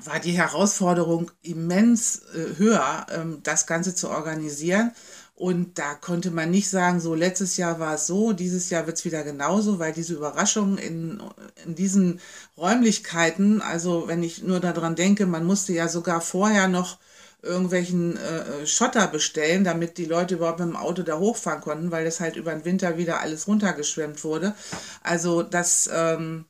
war 0.02 0.18
die 0.18 0.32
Herausforderung 0.32 1.30
immens 1.42 2.22
äh, 2.34 2.58
höher, 2.58 3.06
ähm, 3.12 3.44
das 3.44 3.68
Ganze 3.68 3.94
zu 3.94 4.10
organisieren. 4.10 4.90
Und 5.36 5.78
da 5.78 5.94
konnte 5.94 6.30
man 6.30 6.50
nicht 6.50 6.70
sagen, 6.70 7.00
so 7.00 7.14
letztes 7.14 7.56
Jahr 7.56 7.80
war 7.80 7.94
es 7.94 8.06
so, 8.06 8.32
dieses 8.32 8.70
Jahr 8.70 8.86
wird 8.86 8.98
es 8.98 9.04
wieder 9.04 9.24
genauso, 9.24 9.80
weil 9.80 9.92
diese 9.92 10.14
Überraschung 10.14 10.78
in, 10.78 11.20
in 11.64 11.74
diesen 11.74 12.20
Räumlichkeiten, 12.56 13.60
also 13.60 14.06
wenn 14.06 14.22
ich 14.22 14.44
nur 14.44 14.60
daran 14.60 14.94
denke, 14.94 15.26
man 15.26 15.44
musste 15.44 15.72
ja 15.72 15.88
sogar 15.88 16.20
vorher 16.20 16.68
noch 16.68 16.98
irgendwelchen 17.42 18.16
äh, 18.16 18.66
Schotter 18.66 19.06
bestellen, 19.08 19.64
damit 19.64 19.98
die 19.98 20.06
Leute 20.06 20.36
überhaupt 20.36 20.60
mit 20.60 20.68
dem 20.68 20.76
Auto 20.76 21.02
da 21.02 21.18
hochfahren 21.18 21.60
konnten, 21.60 21.90
weil 21.90 22.04
das 22.04 22.20
halt 22.20 22.36
über 22.36 22.52
den 22.52 22.64
Winter 22.64 22.96
wieder 22.96 23.20
alles 23.20 23.46
runtergeschwemmt 23.46 24.24
wurde. 24.24 24.54
Also 25.02 25.42
das, 25.42 25.90
ähm, 25.92 26.46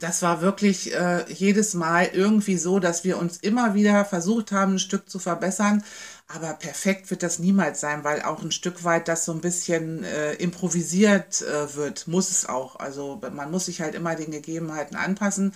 das 0.00 0.22
war 0.22 0.40
wirklich 0.40 0.92
äh, 0.94 1.24
jedes 1.32 1.74
Mal 1.74 2.10
irgendwie 2.12 2.58
so, 2.58 2.80
dass 2.80 3.04
wir 3.04 3.18
uns 3.18 3.36
immer 3.38 3.74
wieder 3.74 4.04
versucht 4.04 4.50
haben, 4.50 4.74
ein 4.74 4.78
Stück 4.80 5.08
zu 5.08 5.18
verbessern. 5.20 5.84
Aber 6.26 6.54
perfekt 6.54 7.10
wird 7.10 7.22
das 7.22 7.38
niemals 7.38 7.80
sein, 7.80 8.02
weil 8.02 8.22
auch 8.22 8.42
ein 8.42 8.50
Stück 8.50 8.82
weit 8.84 9.08
das 9.08 9.26
so 9.26 9.32
ein 9.32 9.42
bisschen 9.42 10.04
äh, 10.04 10.32
improvisiert 10.34 11.42
äh, 11.42 11.74
wird, 11.74 12.08
muss 12.08 12.30
es 12.30 12.48
auch. 12.48 12.76
Also 12.76 13.20
man 13.32 13.50
muss 13.50 13.66
sich 13.66 13.82
halt 13.82 13.94
immer 13.94 14.14
den 14.14 14.30
Gegebenheiten 14.30 14.96
anpassen. 14.96 15.52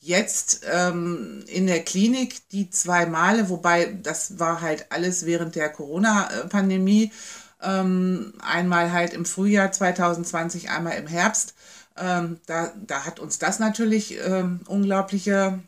Jetzt 0.00 0.64
ähm, 0.70 1.44
in 1.46 1.66
der 1.66 1.84
Klinik 1.84 2.48
die 2.50 2.70
zwei 2.70 3.06
Male, 3.06 3.48
wobei 3.48 3.86
das 4.02 4.38
war 4.38 4.60
halt 4.60 4.86
alles 4.90 5.24
während 5.26 5.54
der 5.54 5.70
Corona-Pandemie. 5.70 7.12
Ähm, 7.60 8.34
einmal 8.40 8.92
halt 8.92 9.12
im 9.14 9.24
Frühjahr 9.24 9.72
2020, 9.72 10.70
einmal 10.70 10.98
im 10.98 11.06
Herbst. 11.08 11.54
Ähm, 11.96 12.40
da, 12.46 12.72
da 12.86 13.04
hat 13.04 13.18
uns 13.20 13.38
das 13.38 13.58
natürlich 13.58 14.18
ähm, 14.20 14.60
unglaubliche 14.66 15.60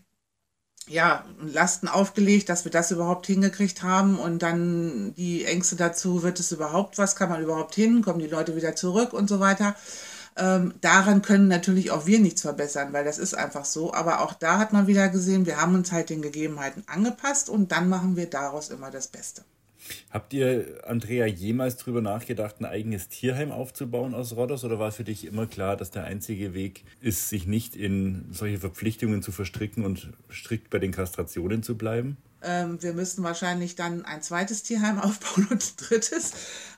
ja, 0.90 1.24
Lasten 1.40 1.86
aufgelegt, 1.86 2.48
dass 2.48 2.64
wir 2.64 2.72
das 2.72 2.90
überhaupt 2.90 3.26
hingekriegt 3.26 3.82
haben 3.82 4.18
und 4.18 4.42
dann 4.42 5.14
die 5.14 5.44
Ängste 5.44 5.76
dazu, 5.76 6.22
wird 6.22 6.40
es 6.40 6.50
überhaupt 6.50 6.98
was, 6.98 7.14
kann 7.14 7.28
man 7.28 7.42
überhaupt 7.42 7.74
hin, 7.76 8.02
kommen 8.02 8.18
die 8.18 8.26
Leute 8.26 8.56
wieder 8.56 8.74
zurück 8.74 9.12
und 9.12 9.28
so 9.28 9.38
weiter. 9.38 9.76
Ähm, 10.36 10.74
daran 10.80 11.22
können 11.22 11.48
natürlich 11.48 11.90
auch 11.92 12.06
wir 12.06 12.18
nichts 12.18 12.42
verbessern, 12.42 12.92
weil 12.92 13.04
das 13.04 13.18
ist 13.18 13.34
einfach 13.34 13.64
so. 13.64 13.94
Aber 13.94 14.20
auch 14.20 14.34
da 14.34 14.58
hat 14.58 14.72
man 14.72 14.88
wieder 14.88 15.08
gesehen, 15.08 15.46
wir 15.46 15.60
haben 15.60 15.74
uns 15.74 15.92
halt 15.92 16.10
den 16.10 16.22
Gegebenheiten 16.22 16.82
angepasst 16.86 17.48
und 17.48 17.70
dann 17.72 17.88
machen 17.88 18.16
wir 18.16 18.28
daraus 18.28 18.68
immer 18.68 18.90
das 18.90 19.08
Beste. 19.08 19.42
Habt 20.10 20.32
ihr, 20.32 20.80
Andrea, 20.86 21.26
jemals 21.26 21.76
darüber 21.76 22.00
nachgedacht, 22.00 22.56
ein 22.60 22.64
eigenes 22.64 23.08
Tierheim 23.08 23.52
aufzubauen 23.52 24.14
aus 24.14 24.36
Rodos? 24.36 24.64
Oder 24.64 24.78
war 24.78 24.92
für 24.92 25.04
dich 25.04 25.26
immer 25.26 25.46
klar, 25.46 25.76
dass 25.76 25.90
der 25.90 26.04
einzige 26.04 26.54
Weg 26.54 26.84
ist, 27.00 27.28
sich 27.28 27.46
nicht 27.46 27.76
in 27.76 28.26
solche 28.32 28.58
Verpflichtungen 28.58 29.22
zu 29.22 29.32
verstricken 29.32 29.84
und 29.84 30.10
strikt 30.30 30.70
bei 30.70 30.78
den 30.78 30.92
Kastrationen 30.92 31.62
zu 31.62 31.76
bleiben? 31.76 32.16
Ähm, 32.42 32.82
wir 32.82 32.94
müssten 32.94 33.22
wahrscheinlich 33.22 33.76
dann 33.76 34.04
ein 34.04 34.22
zweites 34.22 34.62
Tierheim 34.62 34.98
aufbauen 35.00 35.48
und 35.50 35.62
ein 35.62 35.76
drittes. 35.76 36.32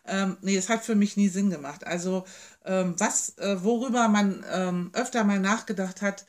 Ähm, 0.06 0.36
nee, 0.42 0.56
es 0.56 0.68
hat 0.68 0.84
für 0.84 0.94
mich 0.94 1.16
nie 1.16 1.28
Sinn 1.28 1.50
gemacht. 1.50 1.86
Also, 1.86 2.24
ähm, 2.64 2.94
was, 2.98 3.38
äh, 3.38 3.62
worüber 3.62 4.08
man 4.08 4.44
ähm, 4.52 4.90
öfter 4.92 5.24
mal 5.24 5.38
nachgedacht 5.38 6.02
hat, 6.02 6.26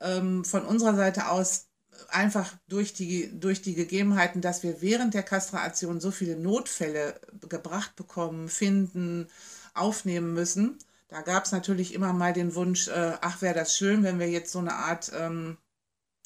ähm, 0.00 0.44
von 0.44 0.64
unserer 0.64 0.94
Seite 0.94 1.28
aus, 1.28 1.65
einfach 2.08 2.54
durch 2.68 2.92
die, 2.92 3.38
durch 3.38 3.62
die 3.62 3.74
Gegebenheiten, 3.74 4.40
dass 4.40 4.62
wir 4.62 4.80
während 4.80 5.14
der 5.14 5.22
Kastration 5.22 6.00
so 6.00 6.10
viele 6.10 6.36
Notfälle 6.36 7.20
gebracht 7.48 7.96
bekommen, 7.96 8.48
finden, 8.48 9.28
aufnehmen 9.74 10.34
müssen. 10.34 10.78
Da 11.08 11.22
gab 11.22 11.44
es 11.44 11.52
natürlich 11.52 11.94
immer 11.94 12.12
mal 12.12 12.32
den 12.32 12.54
Wunsch, 12.54 12.88
äh, 12.88 13.12
ach, 13.20 13.42
wäre 13.42 13.54
das 13.54 13.76
schön, 13.76 14.02
wenn 14.02 14.18
wir 14.18 14.28
jetzt 14.28 14.52
so 14.52 14.58
eine 14.58 14.74
Art, 14.74 15.12
ähm, 15.14 15.56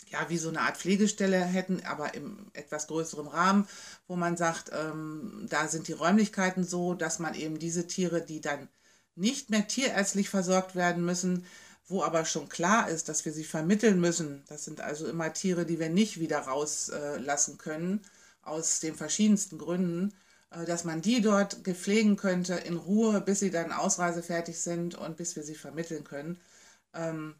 ja, 0.08 0.28
wie 0.28 0.38
so 0.38 0.48
eine 0.48 0.62
Art 0.62 0.76
Pflegestelle 0.76 1.38
hätten, 1.38 1.82
aber 1.84 2.14
im 2.14 2.50
etwas 2.54 2.86
größeren 2.86 3.28
Rahmen, 3.28 3.68
wo 4.08 4.16
man 4.16 4.36
sagt, 4.36 4.70
ähm, 4.72 5.46
da 5.48 5.68
sind 5.68 5.88
die 5.88 5.92
Räumlichkeiten 5.92 6.64
so, 6.64 6.94
dass 6.94 7.18
man 7.18 7.34
eben 7.34 7.58
diese 7.58 7.86
Tiere, 7.86 8.22
die 8.22 8.40
dann 8.40 8.68
nicht 9.14 9.50
mehr 9.50 9.68
tierärztlich 9.68 10.30
versorgt 10.30 10.74
werden 10.74 11.04
müssen, 11.04 11.44
wo 11.90 12.02
aber 12.02 12.24
schon 12.24 12.48
klar 12.48 12.88
ist, 12.88 13.08
dass 13.08 13.24
wir 13.24 13.32
sie 13.32 13.44
vermitteln 13.44 14.00
müssen. 14.00 14.44
Das 14.48 14.64
sind 14.64 14.80
also 14.80 15.06
immer 15.08 15.32
Tiere, 15.32 15.66
die 15.66 15.78
wir 15.80 15.90
nicht 15.90 16.20
wieder 16.20 16.38
rauslassen 16.40 17.58
können, 17.58 18.00
aus 18.42 18.80
den 18.80 18.94
verschiedensten 18.94 19.58
Gründen, 19.58 20.14
äh, 20.50 20.64
dass 20.64 20.84
man 20.84 21.02
die 21.02 21.20
dort 21.20 21.64
gepflegen 21.64 22.16
könnte 22.16 22.54
in 22.54 22.76
Ruhe, 22.76 23.20
bis 23.20 23.40
sie 23.40 23.50
dann 23.50 23.72
ausreisefertig 23.72 24.58
sind 24.60 24.94
und 24.94 25.16
bis 25.16 25.36
wir 25.36 25.42
sie 25.42 25.54
vermitteln 25.54 26.04
können. 26.04 26.40
Ähm, 26.94 27.34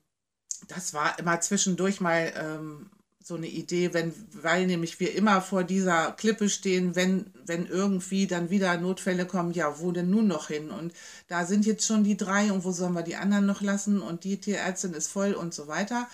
das 0.68 0.94
war 0.94 1.18
immer 1.18 1.40
zwischendurch 1.40 2.00
mal 2.00 2.32
ähm, 2.36 2.90
so 3.22 3.34
eine 3.34 3.46
Idee, 3.46 3.92
wenn, 3.92 4.14
weil 4.32 4.66
nämlich 4.66 4.98
wir 4.98 5.14
immer 5.14 5.42
vor 5.42 5.62
dieser 5.62 6.12
Klippe 6.12 6.48
stehen, 6.48 6.96
wenn, 6.96 7.30
wenn 7.44 7.66
irgendwie 7.66 8.26
dann 8.26 8.50
wieder 8.50 8.76
Notfälle 8.78 9.26
kommen, 9.26 9.52
ja, 9.52 9.78
wo 9.78 9.92
denn 9.92 10.10
nun 10.10 10.26
noch 10.26 10.48
hin? 10.48 10.70
Und 10.70 10.94
da 11.28 11.44
sind 11.44 11.66
jetzt 11.66 11.86
schon 11.86 12.02
die 12.02 12.16
drei 12.16 12.50
und 12.50 12.64
wo 12.64 12.72
sollen 12.72 12.94
wir 12.94 13.02
die 13.02 13.16
anderen 13.16 13.46
noch 13.46 13.60
lassen? 13.60 14.00
Und 14.00 14.24
die 14.24 14.40
Tierärztin 14.40 14.94
ist 14.94 15.08
voll 15.08 15.34
und 15.34 15.52
so 15.52 15.68
weiter. 15.68 16.08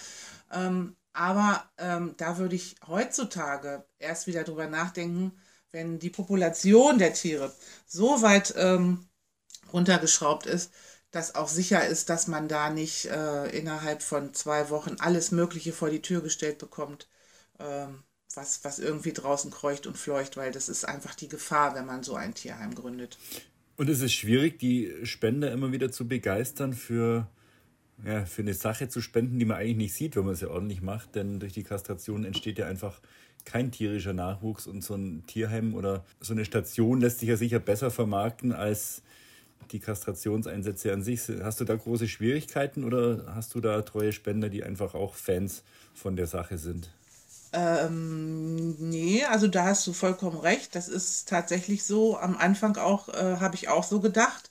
Ähm, 0.52 0.96
aber 1.12 1.64
ähm, 1.78 2.14
da 2.18 2.38
würde 2.38 2.56
ich 2.56 2.76
heutzutage 2.86 3.84
erst 3.98 4.26
wieder 4.26 4.44
drüber 4.44 4.66
nachdenken, 4.66 5.32
wenn 5.70 5.98
die 5.98 6.10
Population 6.10 6.98
der 6.98 7.14
Tiere 7.14 7.52
so 7.86 8.20
weit 8.20 8.54
ähm, 8.56 9.06
runtergeschraubt 9.72 10.46
ist, 10.46 10.72
dass 11.16 11.34
auch 11.34 11.48
sicher 11.48 11.86
ist, 11.86 12.10
dass 12.10 12.26
man 12.26 12.46
da 12.46 12.68
nicht 12.68 13.06
äh, 13.06 13.48
innerhalb 13.48 14.02
von 14.02 14.34
zwei 14.34 14.68
Wochen 14.68 14.96
alles 14.98 15.32
Mögliche 15.32 15.72
vor 15.72 15.88
die 15.88 16.02
Tür 16.02 16.20
gestellt 16.20 16.58
bekommt, 16.58 17.08
ähm, 17.58 18.02
was, 18.34 18.64
was 18.64 18.78
irgendwie 18.78 19.14
draußen 19.14 19.50
kreucht 19.50 19.86
und 19.86 19.96
fleucht, 19.96 20.36
weil 20.36 20.52
das 20.52 20.68
ist 20.68 20.84
einfach 20.84 21.14
die 21.14 21.28
Gefahr, 21.28 21.74
wenn 21.74 21.86
man 21.86 22.02
so 22.02 22.16
ein 22.16 22.34
Tierheim 22.34 22.74
gründet. 22.74 23.16
Und 23.76 23.88
es 23.88 24.00
ist 24.00 24.12
schwierig, 24.12 24.58
die 24.58 24.92
Spender 25.04 25.50
immer 25.52 25.72
wieder 25.72 25.90
zu 25.90 26.06
begeistern 26.06 26.74
für, 26.74 27.28
ja, 28.04 28.26
für 28.26 28.42
eine 28.42 28.54
Sache 28.54 28.88
zu 28.88 29.00
spenden, 29.00 29.38
die 29.38 29.46
man 29.46 29.56
eigentlich 29.56 29.76
nicht 29.76 29.94
sieht, 29.94 30.16
wenn 30.16 30.24
man 30.24 30.34
es 30.34 30.42
ja 30.42 30.48
ordentlich 30.48 30.82
macht, 30.82 31.14
denn 31.14 31.40
durch 31.40 31.54
die 31.54 31.64
Kastration 31.64 32.24
entsteht 32.24 32.58
ja 32.58 32.66
einfach 32.66 33.00
kein 33.46 33.72
tierischer 33.72 34.12
Nachwuchs 34.12 34.66
und 34.66 34.82
so 34.82 34.94
ein 34.94 35.24
Tierheim 35.26 35.74
oder 35.74 36.04
so 36.20 36.34
eine 36.34 36.44
Station 36.44 37.00
lässt 37.00 37.20
sich 37.20 37.30
ja 37.30 37.38
sicher 37.38 37.58
besser 37.58 37.90
vermarkten 37.90 38.52
als 38.52 39.02
die 39.72 39.80
Kastrationseinsätze 39.80 40.92
an 40.92 41.02
sich. 41.02 41.22
Hast 41.42 41.60
du 41.60 41.64
da 41.64 41.76
große 41.76 42.08
Schwierigkeiten 42.08 42.84
oder 42.84 43.32
hast 43.34 43.54
du 43.54 43.60
da 43.60 43.82
treue 43.82 44.12
Spender, 44.12 44.48
die 44.48 44.64
einfach 44.64 44.94
auch 44.94 45.14
Fans 45.14 45.62
von 45.94 46.16
der 46.16 46.26
Sache 46.26 46.58
sind? 46.58 46.90
Ähm, 47.52 48.76
nee, 48.78 49.24
also 49.24 49.48
da 49.48 49.64
hast 49.64 49.86
du 49.86 49.92
vollkommen 49.92 50.38
recht. 50.38 50.74
Das 50.74 50.88
ist 50.88 51.28
tatsächlich 51.28 51.84
so. 51.84 52.18
Am 52.18 52.36
Anfang 52.36 52.76
auch 52.76 53.08
äh, 53.08 53.36
habe 53.40 53.54
ich 53.54 53.68
auch 53.68 53.84
so 53.84 54.00
gedacht. 54.00 54.50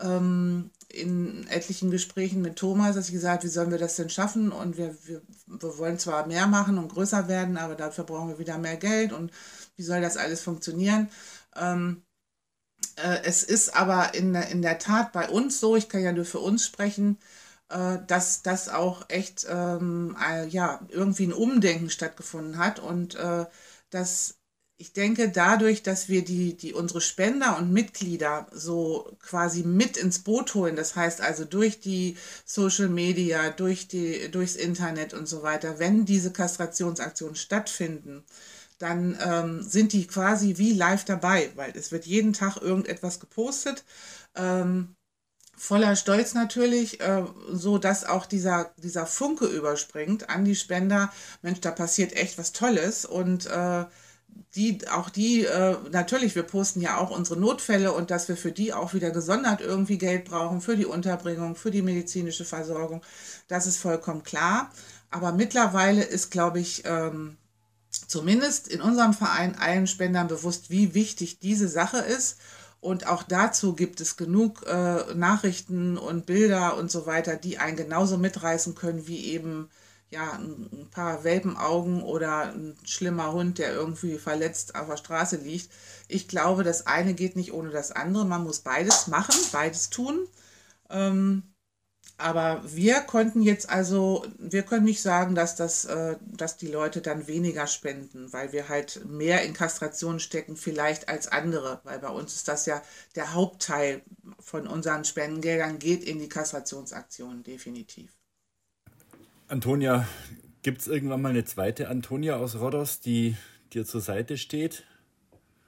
Ähm, 0.00 0.70
in 0.88 1.46
etlichen 1.48 1.90
Gesprächen 1.90 2.42
mit 2.42 2.56
Thomas, 2.56 2.94
dass 2.94 3.08
ich 3.08 3.14
gesagt 3.14 3.44
wie 3.44 3.48
sollen 3.48 3.70
wir 3.70 3.78
das 3.78 3.96
denn 3.96 4.10
schaffen? 4.10 4.52
Und 4.52 4.76
wir, 4.76 4.96
wir, 5.04 5.22
wir 5.46 5.78
wollen 5.78 5.98
zwar 5.98 6.26
mehr 6.26 6.46
machen 6.46 6.78
und 6.78 6.88
größer 6.92 7.28
werden, 7.28 7.56
aber 7.56 7.74
dafür 7.74 8.04
brauchen 8.04 8.28
wir 8.28 8.38
wieder 8.38 8.58
mehr 8.58 8.76
Geld 8.76 9.12
und 9.12 9.32
wie 9.76 9.82
soll 9.82 10.00
das 10.00 10.16
alles 10.16 10.42
funktionieren? 10.42 11.08
Ähm, 11.56 12.02
äh, 12.02 12.13
es 13.24 13.42
ist 13.44 13.76
aber 13.76 14.14
in, 14.14 14.34
in 14.34 14.62
der 14.62 14.78
Tat 14.78 15.12
bei 15.12 15.28
uns 15.28 15.60
so, 15.60 15.76
ich 15.76 15.88
kann 15.88 16.02
ja 16.02 16.12
nur 16.12 16.24
für 16.24 16.40
uns 16.40 16.64
sprechen, 16.66 17.18
äh, 17.70 17.98
dass 18.06 18.42
das 18.42 18.68
auch 18.68 19.08
echt 19.08 19.46
ähm, 19.48 20.16
äh, 20.22 20.46
ja, 20.48 20.80
irgendwie 20.90 21.26
ein 21.26 21.32
Umdenken 21.32 21.90
stattgefunden 21.90 22.58
hat 22.58 22.78
und 22.78 23.14
äh, 23.16 23.46
dass 23.90 24.36
ich 24.76 24.92
denke, 24.92 25.30
dadurch, 25.30 25.82
dass 25.82 26.08
wir 26.08 26.24
die, 26.24 26.56
die 26.56 26.74
unsere 26.74 27.00
Spender 27.00 27.56
und 27.58 27.72
Mitglieder 27.72 28.48
so 28.52 29.16
quasi 29.20 29.62
mit 29.62 29.96
ins 29.96 30.18
Boot 30.20 30.54
holen, 30.54 30.74
das 30.76 30.96
heißt 30.96 31.20
also 31.20 31.44
durch 31.44 31.80
die 31.80 32.16
Social 32.44 32.88
Media, 32.88 33.50
durch 33.50 33.86
die, 33.88 34.30
durchs 34.30 34.56
Internet 34.56 35.14
und 35.14 35.26
so 35.28 35.42
weiter, 35.42 35.78
wenn 35.78 36.04
diese 36.04 36.32
Kastrationsaktionen 36.32 37.36
stattfinden, 37.36 38.24
dann 38.84 39.18
ähm, 39.24 39.62
sind 39.62 39.94
die 39.94 40.06
quasi 40.06 40.58
wie 40.58 40.74
live 40.74 41.06
dabei, 41.06 41.50
weil 41.54 41.72
es 41.74 41.90
wird 41.90 42.04
jeden 42.04 42.34
Tag 42.34 42.58
irgendetwas 42.58 43.18
gepostet. 43.18 43.82
Ähm, 44.36 44.94
voller 45.56 45.96
Stolz 45.96 46.34
natürlich, 46.34 47.00
äh, 47.00 47.24
so 47.50 47.78
dass 47.78 48.04
auch 48.04 48.26
dieser, 48.26 48.74
dieser 48.76 49.06
Funke 49.06 49.46
überspringt 49.46 50.28
an 50.28 50.44
die 50.44 50.54
Spender. 50.54 51.10
Mensch, 51.40 51.60
da 51.60 51.70
passiert 51.70 52.12
echt 52.14 52.36
was 52.36 52.52
Tolles 52.52 53.06
und 53.06 53.46
äh, 53.46 53.86
die, 54.54 54.86
auch 54.88 55.08
die, 55.08 55.46
äh, 55.46 55.76
natürlich, 55.90 56.34
wir 56.34 56.42
posten 56.42 56.82
ja 56.82 56.98
auch 56.98 57.10
unsere 57.10 57.40
Notfälle 57.40 57.92
und 57.92 58.10
dass 58.10 58.28
wir 58.28 58.36
für 58.36 58.52
die 58.52 58.74
auch 58.74 58.92
wieder 58.92 59.12
gesondert 59.12 59.62
irgendwie 59.62 59.96
Geld 59.96 60.26
brauchen, 60.26 60.60
für 60.60 60.76
die 60.76 60.86
Unterbringung, 60.86 61.56
für 61.56 61.70
die 61.70 61.82
medizinische 61.82 62.44
Versorgung, 62.44 63.00
das 63.48 63.66
ist 63.66 63.78
vollkommen 63.78 64.24
klar. 64.24 64.70
Aber 65.10 65.32
mittlerweile 65.32 66.02
ist, 66.02 66.30
glaube 66.30 66.60
ich, 66.60 66.82
ähm, 66.84 67.38
zumindest 68.06 68.68
in 68.68 68.80
unserem 68.80 69.14
Verein 69.14 69.56
allen 69.56 69.86
Spendern 69.86 70.28
bewusst, 70.28 70.70
wie 70.70 70.94
wichtig 70.94 71.38
diese 71.40 71.68
Sache 71.68 71.98
ist. 71.98 72.38
Und 72.80 73.06
auch 73.06 73.22
dazu 73.22 73.74
gibt 73.74 74.00
es 74.00 74.16
genug 74.16 74.66
äh, 74.66 75.14
Nachrichten 75.14 75.96
und 75.96 76.26
Bilder 76.26 76.76
und 76.76 76.90
so 76.90 77.06
weiter, 77.06 77.36
die 77.36 77.58
einen 77.58 77.76
genauso 77.76 78.18
mitreißen 78.18 78.74
können 78.74 79.06
wie 79.06 79.24
eben 79.32 79.70
ja, 80.10 80.32
ein, 80.34 80.88
paar 80.90 81.24
Welpenaugen 81.24 82.02
oder 82.02 82.52
ein 82.52 82.76
schlimmer 82.84 83.32
Hund, 83.32 83.58
der 83.58 83.72
irgendwie 83.72 84.18
verletzt 84.18 84.74
auf 84.76 84.88
der 84.88 84.96
Straße 84.96 85.36
liegt. 85.36 85.70
Ich 86.08 86.28
glaube, 86.28 86.62
das 86.62 86.86
eine 86.86 87.14
geht 87.14 87.36
nicht 87.36 87.52
ohne 87.52 87.70
das 87.70 87.90
andere. 87.90 88.24
Man 88.24 88.44
muss 88.44 88.60
beides 88.60 89.06
machen, 89.08 89.34
beides 89.50 89.90
tun. 89.90 90.28
Ähm, 90.90 91.53
aber 92.16 92.62
wir 92.64 93.00
konnten 93.00 93.42
jetzt 93.42 93.68
also, 93.68 94.24
wir 94.38 94.62
können 94.62 94.84
nicht 94.84 95.02
sagen, 95.02 95.34
dass, 95.34 95.56
das, 95.56 95.84
äh, 95.84 96.16
dass 96.22 96.56
die 96.56 96.68
Leute 96.68 97.00
dann 97.00 97.26
weniger 97.26 97.66
spenden, 97.66 98.32
weil 98.32 98.52
wir 98.52 98.68
halt 98.68 99.04
mehr 99.04 99.42
in 99.42 99.52
Kastration 99.52 100.20
stecken 100.20 100.56
vielleicht 100.56 101.08
als 101.08 101.26
andere, 101.26 101.80
weil 101.82 101.98
bei 101.98 102.08
uns 102.08 102.34
ist 102.36 102.46
das 102.46 102.66
ja 102.66 102.82
der 103.16 103.34
Hauptteil 103.34 104.02
von 104.38 104.68
unseren 104.68 105.04
Spendengeldern 105.04 105.80
geht 105.80 106.04
in 106.04 106.20
die 106.20 106.28
Kastrationsaktionen 106.28 107.42
definitiv. 107.42 108.12
Antonia, 109.48 110.06
gibt 110.62 110.82
es 110.82 110.86
irgendwann 110.86 111.20
mal 111.20 111.30
eine 111.30 111.44
zweite 111.44 111.88
Antonia 111.88 112.36
aus 112.36 112.54
Rhodos, 112.60 113.00
die 113.00 113.36
dir 113.72 113.84
zur 113.84 114.00
Seite 114.00 114.38
steht? 114.38 114.84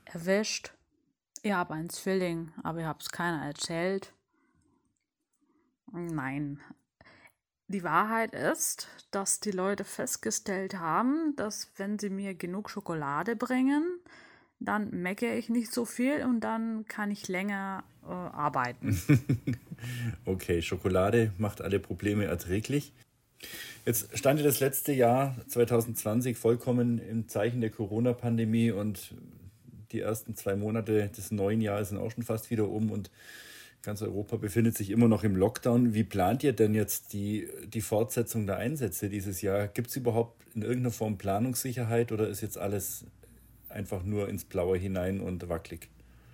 Erwischt. 0.05 0.73
Ich 1.43 1.53
habe 1.53 1.75
einen 1.75 1.91
Zwilling, 1.91 2.53
aber 2.63 2.81
ich 2.81 2.87
habe 2.87 3.01
es 3.01 3.11
keiner 3.11 3.45
erzählt. 3.45 4.13
Nein. 5.93 6.61
Die 7.69 7.83
Wahrheit 7.83 8.33
ist, 8.33 8.89
dass 9.11 9.41
die 9.41 9.51
Leute 9.51 9.85
festgestellt 9.85 10.75
haben, 10.75 11.35
dass 11.37 11.71
wenn 11.77 11.99
sie 11.99 12.11
mir 12.11 12.35
genug 12.35 12.71
Schokolade 12.71 13.35
bringen, 13.35 13.85
dann 14.61 14.91
meckere 14.91 15.35
ich 15.35 15.49
nicht 15.49 15.73
so 15.73 15.85
viel 15.85 16.25
und 16.25 16.41
dann 16.41 16.87
kann 16.87 17.11
ich 17.11 17.29
länger 17.29 17.85
äh, 18.05 18.09
arbeiten. 18.09 19.01
okay, 20.25 20.63
Schokolade 20.63 21.33
macht 21.39 21.61
alle 21.61 21.81
Probleme 21.81 22.25
erträglich. 22.25 22.93
Jetzt 23.85 24.17
stand 24.17 24.41
das 24.45 24.61
letzte 24.61 24.93
Jahr 24.93 25.37
2020 25.49 26.37
vollkommen 26.37 26.99
im 26.99 27.29
Zeichen 27.29 27.61
der 27.61 27.71
Corona-Pandemie 27.71 28.71
und 28.71 29.15
die 29.93 30.01
ersten 30.01 30.35
zwei 30.35 30.57
Monate 30.57 31.09
des 31.09 31.31
neuen 31.31 31.61
Jahres 31.61 31.91
sind 31.91 31.99
auch 31.99 32.11
schon 32.11 32.25
fast 32.25 32.51
wieder 32.51 32.69
um 32.69 32.91
und 32.91 33.11
Ganz 33.87 34.03
Europa 34.03 34.37
befindet 34.37 34.77
sich 34.77 34.91
immer 34.91 35.07
noch 35.07 35.23
im 35.23 35.37
Lockdown. 35.37 35.95
Wie 35.95 36.03
plant 36.03 36.43
ihr 36.43 36.53
denn 36.53 36.75
jetzt 36.75 37.13
die, 37.13 37.49
die 37.69 37.81
Fortsetzung 37.81 38.45
der 38.45 38.57
Einsätze 38.57 39.09
dieses 39.09 39.43
Jahr? 39.43 39.69
Gibt 39.69 39.91
es 39.91 39.97
überhaupt 39.97 40.45
in 40.57 40.63
irgendeiner 40.63 40.91
Form 40.91 41.19
Planungssicherheit 41.19 42.11
oder 42.11 42.29
ist 42.29 42.41
jetzt 42.41 42.59
alles 42.59 43.05
einfach 43.69 44.03
nur 44.03 44.29
ins 44.29 44.45
Blaue 44.45 44.77
hinein 44.77 45.21
und 45.21 45.49
wackelig? 45.49 45.89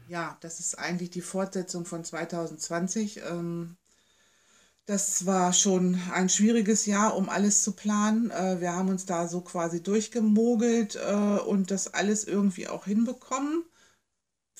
Ja, 0.08 0.38
das 0.40 0.60
ist 0.60 0.78
eigentlich 0.78 1.10
die 1.10 1.20
Fortsetzung 1.20 1.84
von 1.84 2.02
2020. 2.02 3.20
Ähm, 3.30 3.76
das 4.86 5.26
war 5.26 5.52
schon 5.52 6.00
ein 6.14 6.30
schwieriges 6.30 6.86
Jahr, 6.86 7.14
um 7.18 7.28
alles 7.28 7.60
zu 7.60 7.72
planen. 7.72 8.30
Äh, 8.30 8.62
wir 8.62 8.72
haben 8.72 8.88
uns 8.88 9.04
da 9.04 9.28
so 9.28 9.42
quasi 9.42 9.82
durchgemogelt 9.82 10.96
äh, 10.96 11.12
und 11.12 11.70
das 11.70 11.92
alles 11.92 12.24
irgendwie 12.24 12.68
auch 12.68 12.86
hinbekommen 12.86 13.66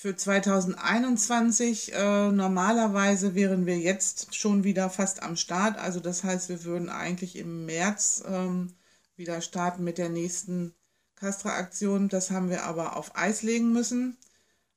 für 0.03 0.17
2021. 0.17 1.95
Äh, 1.95 2.33
normalerweise 2.33 3.37
wären 3.37 3.67
wir 3.67 3.79
jetzt 3.79 4.35
schon 4.35 4.65
wieder 4.65 4.91
fast 4.91 5.23
am 5.23 5.37
Start. 5.37 5.79
Also 5.79 6.01
das 6.01 6.25
heißt, 6.25 6.49
wir 6.49 6.65
würden 6.65 6.89
eigentlich 6.89 7.37
im 7.37 7.67
März 7.67 8.25
ähm, 8.27 8.75
wieder 9.15 9.41
starten 9.41 9.85
mit 9.85 9.99
der 9.99 10.09
nächsten 10.09 10.75
Castra-Aktion. 11.15 12.09
Das 12.09 12.33
haben 12.33 12.51
wir 12.51 12.65
aber 12.65 12.97
auf 12.97 13.15
Eis 13.15 13.43
legen 13.43 13.73
müssen. 13.73 14.17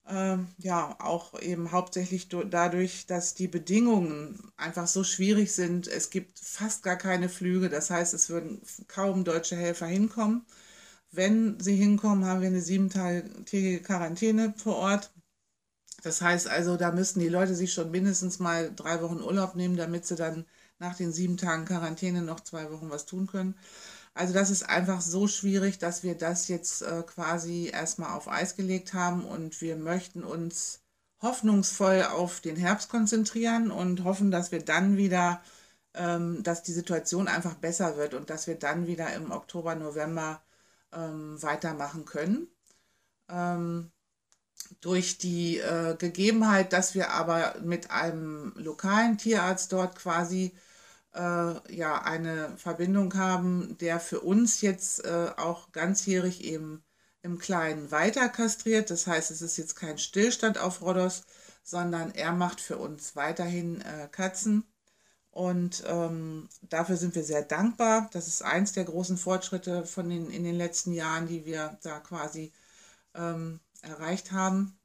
Ähm, 0.08 0.50
ja, 0.60 0.96
auch 1.00 1.42
eben 1.42 1.72
hauptsächlich 1.72 2.30
dadurch, 2.30 3.08
dass 3.08 3.34
die 3.34 3.48
Bedingungen 3.48 4.52
einfach 4.58 4.86
so 4.86 5.04
schwierig 5.04 5.54
sind. 5.54 5.88
Es 5.88 6.12
gibt 6.12 6.38
fast 6.38 6.84
gar 6.84 6.98
keine 6.98 7.30
Flüge. 7.30 7.70
Das 7.70 7.90
heißt, 7.90 8.14
es 8.14 8.30
würden 8.30 8.62
kaum 8.88 9.24
deutsche 9.24 9.56
Helfer 9.56 9.88
hinkommen. 9.88 10.46
Wenn 11.10 11.60
sie 11.60 11.76
hinkommen, 11.76 12.26
haben 12.26 12.42
wir 12.42 12.50
eine 12.50 12.62
siebentägige 12.62 13.82
Quarantäne 13.82 14.54
vor 14.58 14.76
Ort. 14.76 15.15
Das 16.06 16.22
heißt 16.22 16.48
also, 16.48 16.78
da 16.78 16.92
müssten 16.92 17.20
die 17.20 17.30
Leute 17.30 17.56
sich 17.56 17.74
schon 17.74 17.90
mindestens 17.90 18.38
mal 18.40 18.72
drei 18.76 19.02
Wochen 19.02 19.22
Urlaub 19.22 19.56
nehmen, 19.56 19.76
damit 19.76 20.06
sie 20.06 20.16
dann 20.16 20.46
nach 20.78 20.96
den 20.96 21.12
sieben 21.12 21.36
Tagen 21.38 21.66
Quarantäne 21.66 22.22
noch 22.22 22.42
zwei 22.42 22.72
Wochen 22.72 22.92
was 22.92 23.08
tun 23.08 23.26
können. 23.26 23.56
Also 24.14 24.32
das 24.34 24.52
ist 24.52 24.70
einfach 24.70 25.02
so 25.02 25.28
schwierig, 25.28 25.80
dass 25.80 26.04
wir 26.04 26.16
das 26.16 26.48
jetzt 26.48 26.84
äh, 26.84 27.02
quasi 27.04 27.70
erstmal 27.74 28.12
auf 28.16 28.28
Eis 28.30 28.56
gelegt 28.56 28.94
haben 28.94 29.26
und 29.26 29.60
wir 29.62 29.78
möchten 29.78 30.24
uns 30.24 30.82
hoffnungsvoll 31.22 32.04
auf 32.04 32.40
den 32.40 32.56
Herbst 32.56 32.90
konzentrieren 32.90 33.72
und 33.72 34.04
hoffen, 34.04 34.30
dass 34.30 34.52
wir 34.52 34.64
dann 34.64 34.98
wieder, 34.98 35.42
ähm, 35.96 36.44
dass 36.44 36.62
die 36.64 36.74
Situation 36.74 37.28
einfach 37.28 37.56
besser 37.56 37.98
wird 37.98 38.14
und 38.14 38.30
dass 38.30 38.46
wir 38.48 38.56
dann 38.60 38.86
wieder 38.88 39.12
im 39.16 39.32
Oktober, 39.32 39.74
November 39.76 40.44
ähm, 40.94 41.42
weitermachen 41.42 42.06
können. 42.06 42.48
Ähm, 43.30 43.92
durch 44.82 45.18
die 45.18 45.60
äh, 45.60 45.96
Gegebenheit, 45.98 46.74
dass 46.74 46.96
wir 46.96 47.12
aber 47.12 47.56
mit 47.64 47.92
einem 47.92 48.54
lokalen 48.56 49.18
Tierarzt 49.18 49.72
dort 49.74 49.96
quasi 49.96 50.54
äh, 51.14 51.76
ja 51.76 52.02
eine 52.04 52.56
Verbindung 52.58 53.16
haben, 53.16 53.78
der 53.80 54.00
für 54.00 54.22
uns 54.22 54.62
jetzt 54.62 55.06
äh, 55.06 55.30
auch 55.38 55.72
ganzjährig 55.72 56.44
eben 56.44 56.84
im 57.24 57.40
Kleinen 57.40 57.92
weiter 57.92 58.30
kastriert. 58.30 58.90
Das 58.92 59.08
heißt, 59.08 59.32
es 59.32 59.42
ist 59.42 59.58
jetzt 59.58 59.76
kein 59.76 59.98
Stillstand 59.98 60.58
auf 60.60 60.82
Rhodos, 60.82 61.24
sondern 61.64 62.12
er 62.14 62.34
macht 62.34 62.62
für 62.62 62.78
uns 62.78 63.16
weiterhin 63.16 63.82
äh, 63.82 64.08
Katzen. 64.12 64.64
Und 65.32 65.84
ähm, 65.88 66.48
dafür 66.62 66.98
sind 66.98 67.16
wir 67.16 67.24
sehr 67.24 67.42
dankbar. 67.42 68.10
Das 68.14 68.28
ist 68.28 68.42
eins 68.42 68.72
der 68.74 68.86
großen 68.86 69.18
Fortschritte 69.18 69.86
von 69.86 70.10
den, 70.10 70.30
in 70.30 70.44
den 70.46 70.56
letzten 70.56 70.94
Jahren, 70.94 71.28
die 71.28 71.46
wir 71.46 71.78
da 71.84 72.00
quasi 72.00 72.54
ähm, 73.16 73.60
erreicht 73.82 74.32
haben. 74.32 74.78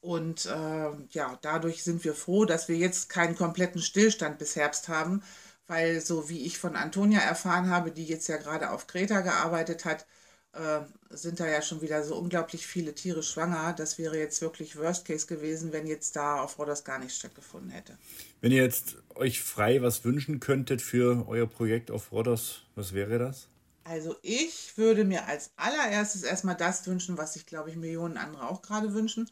Und 0.00 0.46
äh, 0.46 0.90
ja, 1.10 1.38
dadurch 1.42 1.82
sind 1.82 2.04
wir 2.04 2.14
froh, 2.14 2.44
dass 2.44 2.68
wir 2.68 2.76
jetzt 2.76 3.08
keinen 3.08 3.36
kompletten 3.36 3.80
Stillstand 3.80 4.38
bis 4.38 4.56
Herbst 4.56 4.88
haben, 4.88 5.22
weil 5.66 6.00
so 6.00 6.28
wie 6.28 6.44
ich 6.46 6.58
von 6.58 6.76
Antonia 6.76 7.20
erfahren 7.20 7.70
habe, 7.70 7.90
die 7.90 8.04
jetzt 8.04 8.28
ja 8.28 8.36
gerade 8.36 8.70
auf 8.70 8.86
Kreta 8.86 9.20
gearbeitet 9.22 9.84
hat 9.84 10.06
äh, 10.52 10.80
sind 11.10 11.40
da 11.40 11.46
ja 11.46 11.62
schon 11.62 11.80
wieder 11.82 12.02
so 12.04 12.16
unglaublich 12.16 12.66
viele 12.66 12.94
Tiere 12.94 13.22
schwanger. 13.22 13.74
Das 13.76 13.98
wäre 13.98 14.18
jetzt 14.18 14.42
wirklich 14.42 14.76
Worst 14.76 15.06
Case 15.06 15.26
gewesen, 15.26 15.72
wenn 15.72 15.86
jetzt 15.86 16.16
da 16.16 16.40
auf 16.40 16.58
Rodders 16.58 16.84
gar 16.84 16.98
nichts 16.98 17.16
stattgefunden 17.16 17.70
hätte. 17.70 17.96
Wenn 18.40 18.52
ihr 18.52 18.62
jetzt 18.62 18.96
euch 19.14 19.42
frei 19.42 19.82
was 19.82 20.04
wünschen 20.04 20.40
könntet 20.40 20.82
für 20.82 21.26
euer 21.28 21.46
Projekt 21.46 21.90
auf 21.90 22.12
Rodders, 22.12 22.62
was 22.74 22.92
wäre 22.92 23.18
das? 23.18 23.48
Also 23.88 24.16
ich 24.20 24.76
würde 24.76 25.06
mir 25.06 25.26
als 25.26 25.50
allererstes 25.56 26.22
erstmal 26.22 26.56
das 26.56 26.86
wünschen, 26.86 27.16
was 27.16 27.32
sich, 27.32 27.46
glaube 27.46 27.70
ich, 27.70 27.76
Millionen 27.76 28.18
andere 28.18 28.46
auch 28.46 28.60
gerade 28.60 28.92
wünschen, 28.92 29.30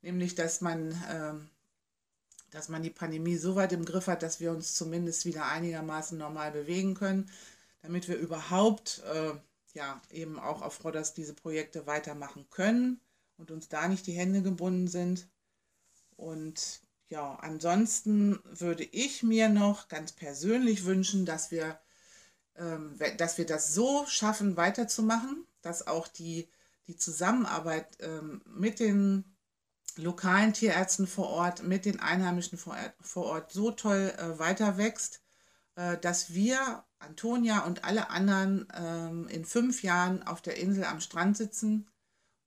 nämlich 0.00 0.34
dass 0.34 0.62
man, 0.62 0.92
äh, 0.92 1.34
dass 2.50 2.70
man 2.70 2.82
die 2.82 2.88
Pandemie 2.88 3.36
so 3.36 3.54
weit 3.54 3.72
im 3.72 3.84
Griff 3.84 4.06
hat, 4.06 4.22
dass 4.22 4.40
wir 4.40 4.50
uns 4.50 4.72
zumindest 4.74 5.26
wieder 5.26 5.44
einigermaßen 5.44 6.16
normal 6.16 6.52
bewegen 6.52 6.94
können, 6.94 7.30
damit 7.82 8.08
wir 8.08 8.16
überhaupt 8.16 9.02
äh, 9.12 9.34
ja 9.74 10.00
eben 10.10 10.38
auch 10.38 10.62
auf 10.62 10.82
Rodders 10.84 11.12
diese 11.12 11.34
Projekte 11.34 11.86
weitermachen 11.86 12.46
können 12.48 13.00
und 13.36 13.50
uns 13.50 13.68
da 13.68 13.88
nicht 13.88 14.06
die 14.06 14.14
Hände 14.14 14.40
gebunden 14.40 14.88
sind. 14.88 15.28
Und 16.16 16.80
ja, 17.10 17.34
ansonsten 17.42 18.38
würde 18.44 18.84
ich 18.84 19.22
mir 19.22 19.50
noch 19.50 19.88
ganz 19.88 20.12
persönlich 20.12 20.86
wünschen, 20.86 21.26
dass 21.26 21.50
wir, 21.50 21.78
dass 23.16 23.38
wir 23.38 23.46
das 23.46 23.72
so 23.72 24.04
schaffen, 24.06 24.56
weiterzumachen, 24.56 25.46
dass 25.62 25.86
auch 25.86 26.08
die, 26.08 26.48
die 26.88 26.96
Zusammenarbeit 26.96 27.86
ähm, 28.00 28.42
mit 28.46 28.80
den 28.80 29.24
lokalen 29.98 30.52
Tierärzten 30.52 31.06
vor 31.06 31.28
Ort, 31.28 31.62
mit 31.62 31.84
den 31.84 32.00
Einheimischen 32.00 32.58
vor, 32.58 32.76
Ort 33.24 33.52
so 33.52 33.70
toll 33.70 34.12
äh, 34.16 34.38
weiter 34.38 34.78
wächst, 34.78 35.20
äh, 35.74 35.98
dass 35.98 36.34
wir 36.34 36.84
Antonia 36.98 37.60
und 37.60 37.84
alle 37.84 38.10
anderen 38.10 38.68
ähm, 38.74 39.28
in 39.28 39.44
fünf 39.44 39.82
Jahren 39.82 40.22
auf 40.22 40.40
der 40.40 40.56
Insel 40.56 40.84
am 40.84 41.00
Strand 41.00 41.36
sitzen 41.36 41.88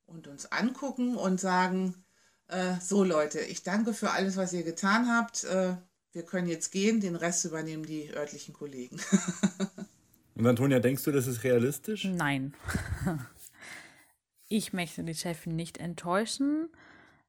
und 0.05 0.27
uns 0.27 0.51
angucken 0.51 1.15
und 1.15 1.39
sagen, 1.39 2.03
äh, 2.47 2.75
so 2.81 3.03
Leute, 3.03 3.39
ich 3.39 3.63
danke 3.63 3.93
für 3.93 4.11
alles, 4.11 4.37
was 4.37 4.53
ihr 4.53 4.63
getan 4.63 5.09
habt. 5.09 5.45
Wir 6.13 6.25
können 6.25 6.49
jetzt 6.49 6.71
gehen, 6.71 6.99
den 6.99 7.15
Rest 7.15 7.45
übernehmen 7.45 7.85
die 7.85 8.13
örtlichen 8.13 8.53
Kollegen. 8.53 8.99
und 10.35 10.47
Antonia, 10.47 10.79
denkst 10.79 11.03
du, 11.03 11.11
das 11.11 11.27
ist 11.27 11.43
realistisch? 11.43 12.05
Nein. 12.05 12.53
ich 14.47 14.73
möchte 14.73 15.03
die 15.03 15.15
Chefin 15.15 15.55
nicht 15.55 15.77
enttäuschen. 15.77 16.69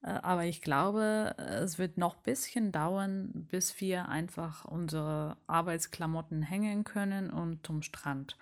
Äh, 0.03 0.11
aber 0.23 0.45
ich 0.45 0.61
glaube, 0.61 1.35
es 1.39 1.79
wird 1.79 1.99
noch 1.99 2.17
ein 2.17 2.23
bisschen 2.25 2.73
dauern, 2.73 3.31
bis 3.51 3.81
wir 3.81 4.09
einfach 4.09 4.65
unsere 4.65 5.37
Arbeitsklamotten 5.47 6.43
hängen 6.43 6.85
können 6.85 7.31
und 7.31 7.67
zum 7.67 7.83
Strand 7.83 8.37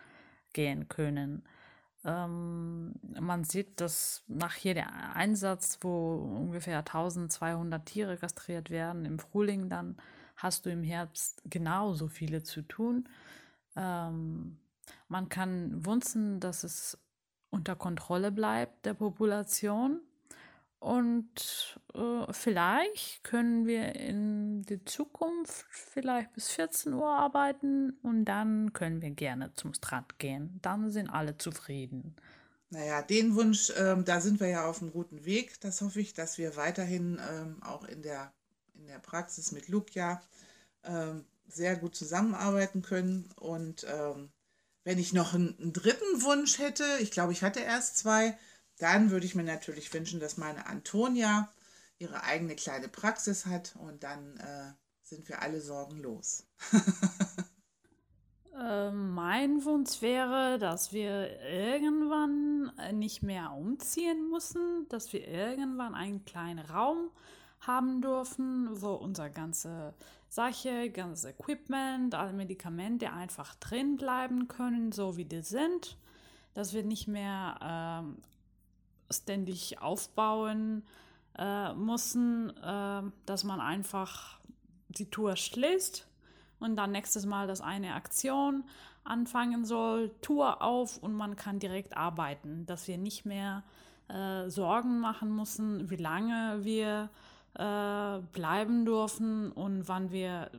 gehen 0.53 0.89
können. 0.89 1.43
Ähm, 2.05 2.95
man 3.21 3.45
sieht, 3.45 3.81
dass 3.81 4.25
nach 4.27 4.57
jedem 4.57 4.87
Einsatz, 5.15 5.79
wo 5.83 6.15
ungefähr 6.15 6.79
1200 6.79 7.85
Tiere 7.85 8.17
kastriert 8.17 8.71
werden, 8.71 9.05
im 9.05 9.19
Frühling 9.19 9.69
dann 9.69 9.97
hast 10.37 10.65
du 10.65 10.71
im 10.71 10.83
Herbst 10.83 11.43
genauso 11.45 12.09
viele 12.09 12.43
zu 12.43 12.63
tun. 12.63 13.07
Ähm, 13.81 14.59
man 15.09 15.29
kann 15.29 15.85
wünschen, 15.85 16.41
dass 16.41 16.65
es 16.65 16.99
unter 17.51 17.75
Kontrolle 17.77 18.31
bleibt, 18.31 18.87
der 18.87 18.95
Population. 18.95 20.01
Und 20.79 21.79
äh, 21.95 22.33
vielleicht 22.33 23.23
können 23.23 23.67
wir 23.67 23.95
in 23.97 24.63
der 24.63 24.87
Zukunft 24.87 25.67
vielleicht 25.71 26.33
bis 26.33 26.51
14 26.51 26.95
Uhr 26.95 27.09
arbeiten 27.09 27.99
und 28.03 28.25
dann 28.25 28.73
können 28.73 29.03
wir 29.03 29.11
gerne 29.11 29.53
zum 29.55 29.75
Strand 29.75 30.19
gehen. 30.19 30.59
Dann 30.63 30.91
sind 30.91 31.11
alle 31.11 31.37
zufrieden. 31.37 32.17
Naja, 32.71 33.03
den 33.03 33.35
Wunsch, 33.35 33.73
ähm, 33.77 34.05
da 34.05 34.21
sind 34.21 34.41
wir 34.41 34.47
ja 34.49 34.65
auf 34.65 34.81
einem 34.81 34.93
guten 34.93 35.25
Weg. 35.27 35.61
Das 35.61 35.83
hoffe 35.83 36.01
ich, 36.01 36.15
dass 36.15 36.39
wir 36.39 36.57
weiterhin 36.57 37.21
ähm, 37.31 37.63
auch 37.63 37.85
in 37.85 38.01
der, 38.01 38.33
in 38.75 38.87
der 38.87 39.01
Praxis 39.01 39.53
mit 39.53 39.69
Lukia 39.69 40.23
ähm, 40.85 41.27
sehr 41.53 41.77
gut 41.77 41.95
zusammenarbeiten 41.95 42.83
können. 42.83 43.31
Und 43.37 43.87
ähm, 43.89 44.33
wenn 44.85 44.99
ich 44.99 45.13
noch 45.13 45.35
einen, 45.35 45.59
einen 45.59 45.73
dritten 45.73 46.23
Wunsch 46.23 46.59
hätte, 46.59 46.85
ich 47.01 47.11
glaube, 47.11 47.33
ich 47.33 47.43
hatte 47.43 47.61
erst 47.61 47.99
zwei, 47.99 48.37
dann 48.79 49.11
würde 49.11 49.27
ich 49.27 49.35
mir 49.35 49.45
natürlich 49.45 49.93
wünschen, 49.93 50.21
dass 50.21 50.37
meine 50.37 50.67
Antonia 50.67 51.53
ihre 51.99 52.23
eigene 52.25 52.57
kleine 52.57 52.89
Praxis 52.89 53.47
hat 53.47 53.77
und 53.77 54.03
dann 54.03 54.39
äh, 54.39 54.73
sind 55.03 55.29
wir 55.29 55.43
alle 55.43 55.61
sorgenlos. 55.61 56.47
äh, 58.59 58.91
mein 58.91 59.65
Wunsch 59.65 60.01
wäre, 60.01 60.59
dass 60.59 60.93
wir 60.93 61.41
irgendwann 61.43 62.73
nicht 62.95 63.23
mehr 63.23 63.53
umziehen 63.53 64.31
müssen, 64.31 64.89
dass 64.89 65.13
wir 65.13 65.29
irgendwann 65.29 65.95
einen 65.95 66.25
kleinen 66.25 66.65
Raum 66.65 67.11
haben 67.61 68.01
dürfen, 68.01 68.69
wo 68.81 68.93
unser 68.93 69.31
ganze 69.31 69.95
Sache, 70.29 70.91
ganzes 70.91 71.25
Equipment, 71.25 72.15
alle 72.15 72.33
Medikamente 72.33 73.13
einfach 73.13 73.55
drin 73.57 73.97
bleiben 73.97 74.49
können, 74.49 74.93
so 74.93 75.17
wie 75.17 75.25
die 75.25 75.43
sind 75.43 75.97
dass 76.55 76.75
wir 76.75 76.83
nicht 76.83 77.09
mehr 77.09 77.59
ähm, 77.63 78.17
ständig 79.11 79.81
aufbauen 79.81 80.85
äh, 81.39 81.73
mussten, 81.75 82.51
äh, 82.51 83.03
dass 83.27 83.45
man 83.45 83.61
einfach 83.61 84.39
die 84.89 85.11
Tour 85.11 85.37
schließt 85.37 86.07
und 86.59 86.77
dann 86.77 86.93
nächstes 86.93 87.27
Mal 87.27 87.47
das 87.47 87.61
eine 87.61 87.95
Aktion 87.95 88.65
anfangen 89.05 89.65
soll, 89.65 90.11
Tour 90.21 90.61
auf 90.63 90.99
und 90.99 91.15
man 91.15 91.37
kann 91.37 91.59
direkt 91.59 91.97
arbeiten, 91.97 92.67
dass 92.67 92.87
wir 92.89 92.99
nicht 92.99 93.25
mehr 93.25 93.63
äh, 94.09 94.49
Sorgen 94.51 95.01
machen 95.01 95.35
müssen, 95.35 95.89
wie 95.89 95.97
lange 95.97 96.61
wir 96.63 97.09
äh, 97.55 98.19
bleiben 98.33 98.85
dürfen 98.85 99.53
und 99.53 99.89
wann 99.89 100.11
wir 100.11 100.51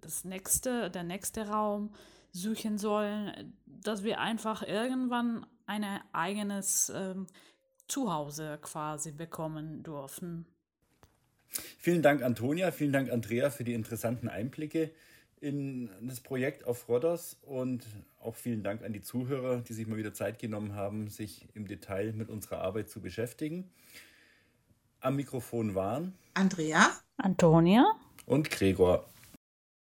das 0.00 0.24
nächste, 0.24 0.90
der 0.90 1.04
nächste 1.04 1.48
Raum 1.48 1.92
suchen 2.32 2.78
sollen, 2.78 3.54
dass 3.66 4.04
wir 4.04 4.20
einfach 4.20 4.62
irgendwann 4.62 5.46
ein 5.66 5.84
eigenes 6.12 6.92
ähm, 6.94 7.26
Zuhause 7.88 8.58
quasi 8.62 9.12
bekommen 9.12 9.82
dürfen. 9.82 10.46
Vielen 11.78 12.02
Dank, 12.02 12.22
Antonia. 12.22 12.70
Vielen 12.70 12.92
Dank, 12.92 13.10
Andrea, 13.10 13.50
für 13.50 13.64
die 13.64 13.74
interessanten 13.74 14.28
Einblicke 14.28 14.92
in 15.40 15.90
das 16.02 16.20
Projekt 16.20 16.66
auf 16.66 16.88
Rodders 16.88 17.38
und 17.42 17.84
auch 18.20 18.36
vielen 18.36 18.62
Dank 18.62 18.82
an 18.82 18.92
die 18.92 19.00
Zuhörer, 19.00 19.62
die 19.62 19.72
sich 19.72 19.86
mal 19.86 19.96
wieder 19.96 20.12
Zeit 20.12 20.38
genommen 20.38 20.74
haben, 20.74 21.08
sich 21.08 21.48
im 21.54 21.66
Detail 21.66 22.12
mit 22.12 22.28
unserer 22.28 22.58
Arbeit 22.58 22.90
zu 22.90 23.00
beschäftigen. 23.00 23.70
Am 25.02 25.16
Mikrofon 25.16 25.74
waren 25.74 26.14
Andrea, 26.34 26.90
Antonia 27.16 27.90
und 28.26 28.50
Gregor. 28.50 29.06